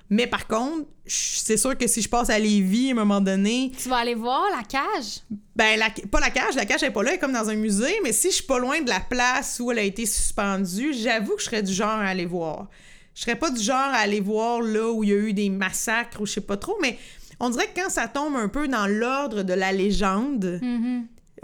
Mais 0.10 0.28
par 0.28 0.48
contre, 0.48 0.86
c'est 1.06 1.58
sûr 1.58 1.78
que 1.78 1.88
si 1.88 2.02
je 2.02 2.08
passe 2.10 2.30
à 2.30 2.38
Lévis 2.38 2.90
à 2.90 2.92
un 2.92 2.96
moment 2.96 3.20
donné, 3.22 3.72
Tu 3.78 3.90
vas 3.90 3.98
aller 3.98 4.14
voir 4.16 4.44
la 4.56 4.64
cage? 4.64 5.22
ben, 5.56 5.80
la- 5.80 5.90
pas 6.12 6.20
la 6.20 6.30
cage, 6.30 6.54
la 6.56 6.66
cage 6.66 6.84
est 6.84 6.92
pas 6.92 7.02
là, 7.04 7.10
elle 7.10 7.16
est 7.16 7.20
comme 7.20 7.34
dans 7.34 7.50
un 7.50 7.56
musée, 7.56 7.96
mais 8.04 8.14
si 8.14 8.30
je 8.30 8.36
suis 8.36 8.44
pas 8.46 8.60
loin 8.60 8.82
de 8.82 8.90
la 8.90 9.00
place 9.00 9.60
où 9.60 9.72
elle 9.72 9.80
a 9.80 9.84
été 9.84 10.06
suspendue, 10.06 10.94
j'avoue 10.94 11.34
que 11.36 11.42
je 11.42 11.46
serais 11.46 11.64
du 11.64 11.74
genre 11.74 11.90
à 11.90 12.06
aller 12.08 12.26
voir. 12.26 12.68
Je 13.16 13.22
serais 13.24 13.36
pas 13.36 13.50
du 13.50 13.62
genre 13.62 13.76
à 13.76 13.98
aller 13.98 14.20
voir 14.22 14.62
là 14.62 14.92
où 14.92 15.04
il 15.04 15.10
y 15.10 15.14
a 15.14 15.16
eu 15.18 15.34
des 15.34 15.50
massacres 15.50 16.22
ou 16.22 16.26
je 16.28 16.34
sais 16.34 16.42
pas 16.42 16.56
trop, 16.56 16.78
mais 16.82 16.98
on 17.40 17.50
dirait 17.50 17.68
que 17.68 17.82
quand 17.82 17.90
ça 17.90 18.08
tombe 18.08 18.36
un 18.36 18.48
peu 18.48 18.68
dans 18.68 18.88
l'ordre 18.88 19.44
de 19.44 19.54
la 19.54 19.72
légende, 19.72 20.60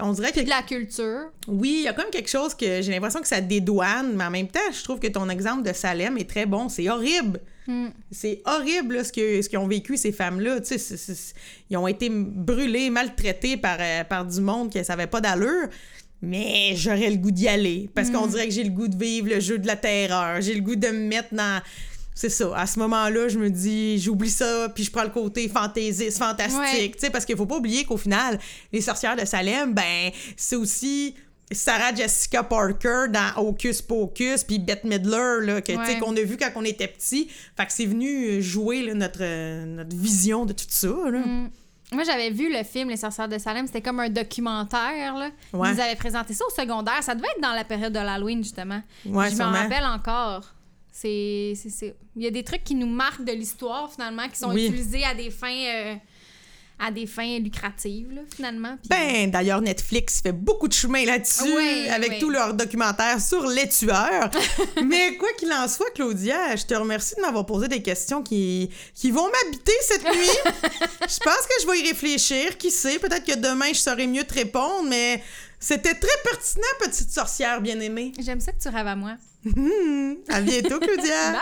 on 0.00 0.12
dirait 0.12 0.32
que 0.32 0.40
De 0.40 0.48
la 0.48 0.62
culture. 0.62 1.30
oui, 1.46 1.76
il 1.78 1.82
y 1.84 1.88
a 1.88 1.92
comme 1.92 2.10
quelque 2.10 2.28
chose 2.30 2.54
que 2.54 2.82
j'ai 2.82 2.90
l'impression 2.90 3.20
que 3.20 3.28
ça 3.28 3.40
dédouane, 3.40 4.14
mais 4.16 4.24
en 4.24 4.30
même 4.30 4.48
temps, 4.48 4.58
je 4.72 4.82
trouve 4.82 4.98
que 4.98 5.06
ton 5.06 5.28
exemple 5.28 5.62
de 5.68 5.72
Salem 5.72 6.18
est 6.18 6.28
très 6.28 6.46
bon. 6.46 6.68
C'est 6.68 6.88
horrible. 6.90 7.40
Hmm. 7.66 7.88
C'est 8.10 8.42
horrible 8.44 8.96
là, 8.96 9.04
ce 9.04 9.12
que 9.12 9.40
ce 9.40 9.48
qu'ils 9.48 9.58
ont 9.58 9.68
vécu 9.68 9.96
ces 9.96 10.12
femmes-là. 10.12 10.58
Ils 11.70 11.76
ont 11.76 11.86
été 11.86 12.10
brûlés, 12.10 12.90
maltraités 12.90 13.56
par, 13.56 13.78
euh, 13.80 14.04
par 14.04 14.26
du 14.26 14.40
monde 14.40 14.70
qui 14.70 14.78
ne 14.78 14.82
savait 14.82 15.06
pas 15.06 15.20
d'allure. 15.20 15.68
Mais 16.20 16.72
j'aurais 16.74 17.10
le 17.10 17.16
goût 17.16 17.30
d'y 17.30 17.48
aller 17.48 17.88
parce 17.94 18.10
qu'on 18.10 18.26
dirait 18.26 18.48
que 18.48 18.52
j'ai 18.52 18.64
le 18.64 18.70
goût 18.70 18.88
de 18.88 18.96
vivre 18.96 19.28
le 19.28 19.40
jeu 19.40 19.58
de 19.58 19.66
la 19.66 19.76
terreur. 19.76 20.40
J'ai 20.40 20.54
le 20.54 20.60
goût 20.60 20.76
de 20.76 20.88
me 20.88 21.06
mettre 21.08 21.34
dans. 21.34 21.62
C'est 22.14 22.28
ça. 22.28 22.52
À 22.56 22.66
ce 22.66 22.78
moment-là, 22.78 23.28
je 23.28 23.38
me 23.38 23.50
dis, 23.50 23.98
j'oublie 23.98 24.30
ça, 24.30 24.68
puis 24.72 24.84
je 24.84 24.90
prends 24.90 25.02
le 25.02 25.08
côté 25.10 25.48
fantaisiste, 25.48 26.18
fantastique. 26.18 26.96
Ouais. 27.02 27.10
Parce 27.10 27.24
qu'il 27.24 27.36
faut 27.36 27.46
pas 27.46 27.56
oublier 27.56 27.84
qu'au 27.84 27.96
final, 27.96 28.38
les 28.72 28.80
sorcières 28.80 29.16
de 29.16 29.24
Salem, 29.24 29.74
ben, 29.74 30.10
c'est 30.36 30.54
aussi 30.56 31.16
Sarah 31.50 31.92
Jessica 31.94 32.42
Parker 32.44 33.06
dans 33.10 33.42
Hocus 33.42 33.82
Pocus, 33.82 34.44
puis 34.44 34.58
Bette 34.60 34.84
Midler, 34.84 35.38
là, 35.42 35.60
que, 35.60 35.72
Ouais. 35.72 35.98
qu'on 35.98 36.16
a 36.16 36.22
vu 36.22 36.36
quand 36.36 36.50
on 36.54 36.64
était 36.64 36.86
petit. 36.88 37.28
Fait 37.56 37.66
que 37.66 37.72
c'est 37.72 37.86
venu 37.86 38.40
jouer 38.40 38.82
là, 38.82 38.94
notre, 38.94 39.64
notre 39.66 39.96
vision 39.96 40.46
de 40.46 40.52
tout 40.52 40.64
ça. 40.68 40.88
Là. 40.88 41.18
Mm. 41.18 41.50
Moi, 41.92 42.02
j'avais 42.04 42.30
vu 42.30 42.52
le 42.52 42.64
film 42.64 42.88
Les 42.88 42.96
sorcières 42.96 43.28
de 43.28 43.38
Salem. 43.38 43.66
C'était 43.66 43.82
comme 43.82 44.00
un 44.00 44.08
documentaire. 44.08 45.14
Là. 45.14 45.30
Ouais. 45.52 45.68
Ils 45.70 45.74
nous 45.74 45.80
avaient 45.80 45.94
présenté 45.96 46.32
ça 46.34 46.44
au 46.46 46.50
secondaire. 46.50 47.02
Ça 47.02 47.14
devait 47.14 47.28
être 47.36 47.42
dans 47.42 47.52
la 47.52 47.64
période 47.64 47.92
de 47.92 47.98
l'Halloween, 47.98 48.42
justement. 48.42 48.82
Ouais, 49.06 49.30
Je 49.30 49.36
m'en 49.36 49.50
rappelle 49.50 49.84
encore. 49.84 50.53
C'est, 51.04 51.52
c'est, 51.54 51.68
c'est- 51.70 51.94
Il 52.16 52.22
y 52.22 52.26
a 52.26 52.30
des 52.30 52.42
trucs 52.44 52.64
qui 52.64 52.74
nous 52.74 52.86
marquent 52.86 53.24
de 53.24 53.32
l'histoire, 53.32 53.92
finalement, 53.92 54.26
qui 54.28 54.38
sont 54.38 54.52
Oui. 54.54 54.66
utilisés 54.66 55.04
à 55.04 55.14
des 55.14 55.30
fins... 55.30 55.50
euh, 55.52 55.94
à 56.76 56.90
des 56.90 57.06
fins 57.06 57.38
lucratives, 57.38 58.10
là, 58.12 58.22
finalement. 58.34 58.76
Ben, 58.90 59.30
d'ailleurs, 59.30 59.60
Netflix 59.60 60.20
fait 60.20 60.32
beaucoup 60.32 60.66
de 60.66 60.72
chemin 60.72 61.04
là-dessus 61.04 61.44
Oui, 61.54 61.88
avec 61.88 62.10
oui. 62.10 62.18
tous 62.18 62.30
leurs 62.30 62.52
documentaires 62.52 63.20
sur 63.20 63.46
les 63.46 63.68
tueurs. 63.68 64.28
Mais 64.84 65.16
quoi 65.16 65.28
qu'il 65.38 65.52
en 65.52 65.68
soit, 65.68 65.90
Claudia, 65.94 66.56
je 66.56 66.64
te 66.64 66.74
remercie 66.74 67.14
de 67.14 67.20
m'avoir 67.20 67.46
posé 67.46 67.68
des 67.68 67.80
questions 67.80 68.22
qui, 68.24 68.70
qui 68.94 69.12
vont 69.12 69.28
m'habiter 69.30 69.72
cette 69.82 70.02
nuit. 70.02 70.52
je 71.02 71.18
pense 71.20 71.46
que 71.46 71.62
je 71.62 71.66
vais 71.70 71.78
y 71.80 71.88
réfléchir. 71.88 72.58
Qui 72.58 72.72
sait, 72.72 72.98
peut-être 72.98 73.24
que 73.24 73.36
demain, 73.38 73.68
je 73.68 73.78
saurai 73.78 74.08
mieux 74.08 74.24
te 74.24 74.34
répondre, 74.34 74.88
mais 74.88 75.22
c'était 75.66 75.94
très 75.94 76.22
pertinent, 76.22 76.66
petite 76.78 77.10
sorcière 77.10 77.62
bien-aimée. 77.62 78.12
J'aime 78.20 78.38
ça 78.38 78.52
que 78.52 78.60
tu 78.60 78.68
rêves 78.68 78.86
à 78.86 78.96
moi. 78.96 79.16
Mmh. 79.44 80.16
à 80.28 80.42
bientôt, 80.42 80.78
Claudia. 80.78 81.32
Bye. 81.32 81.40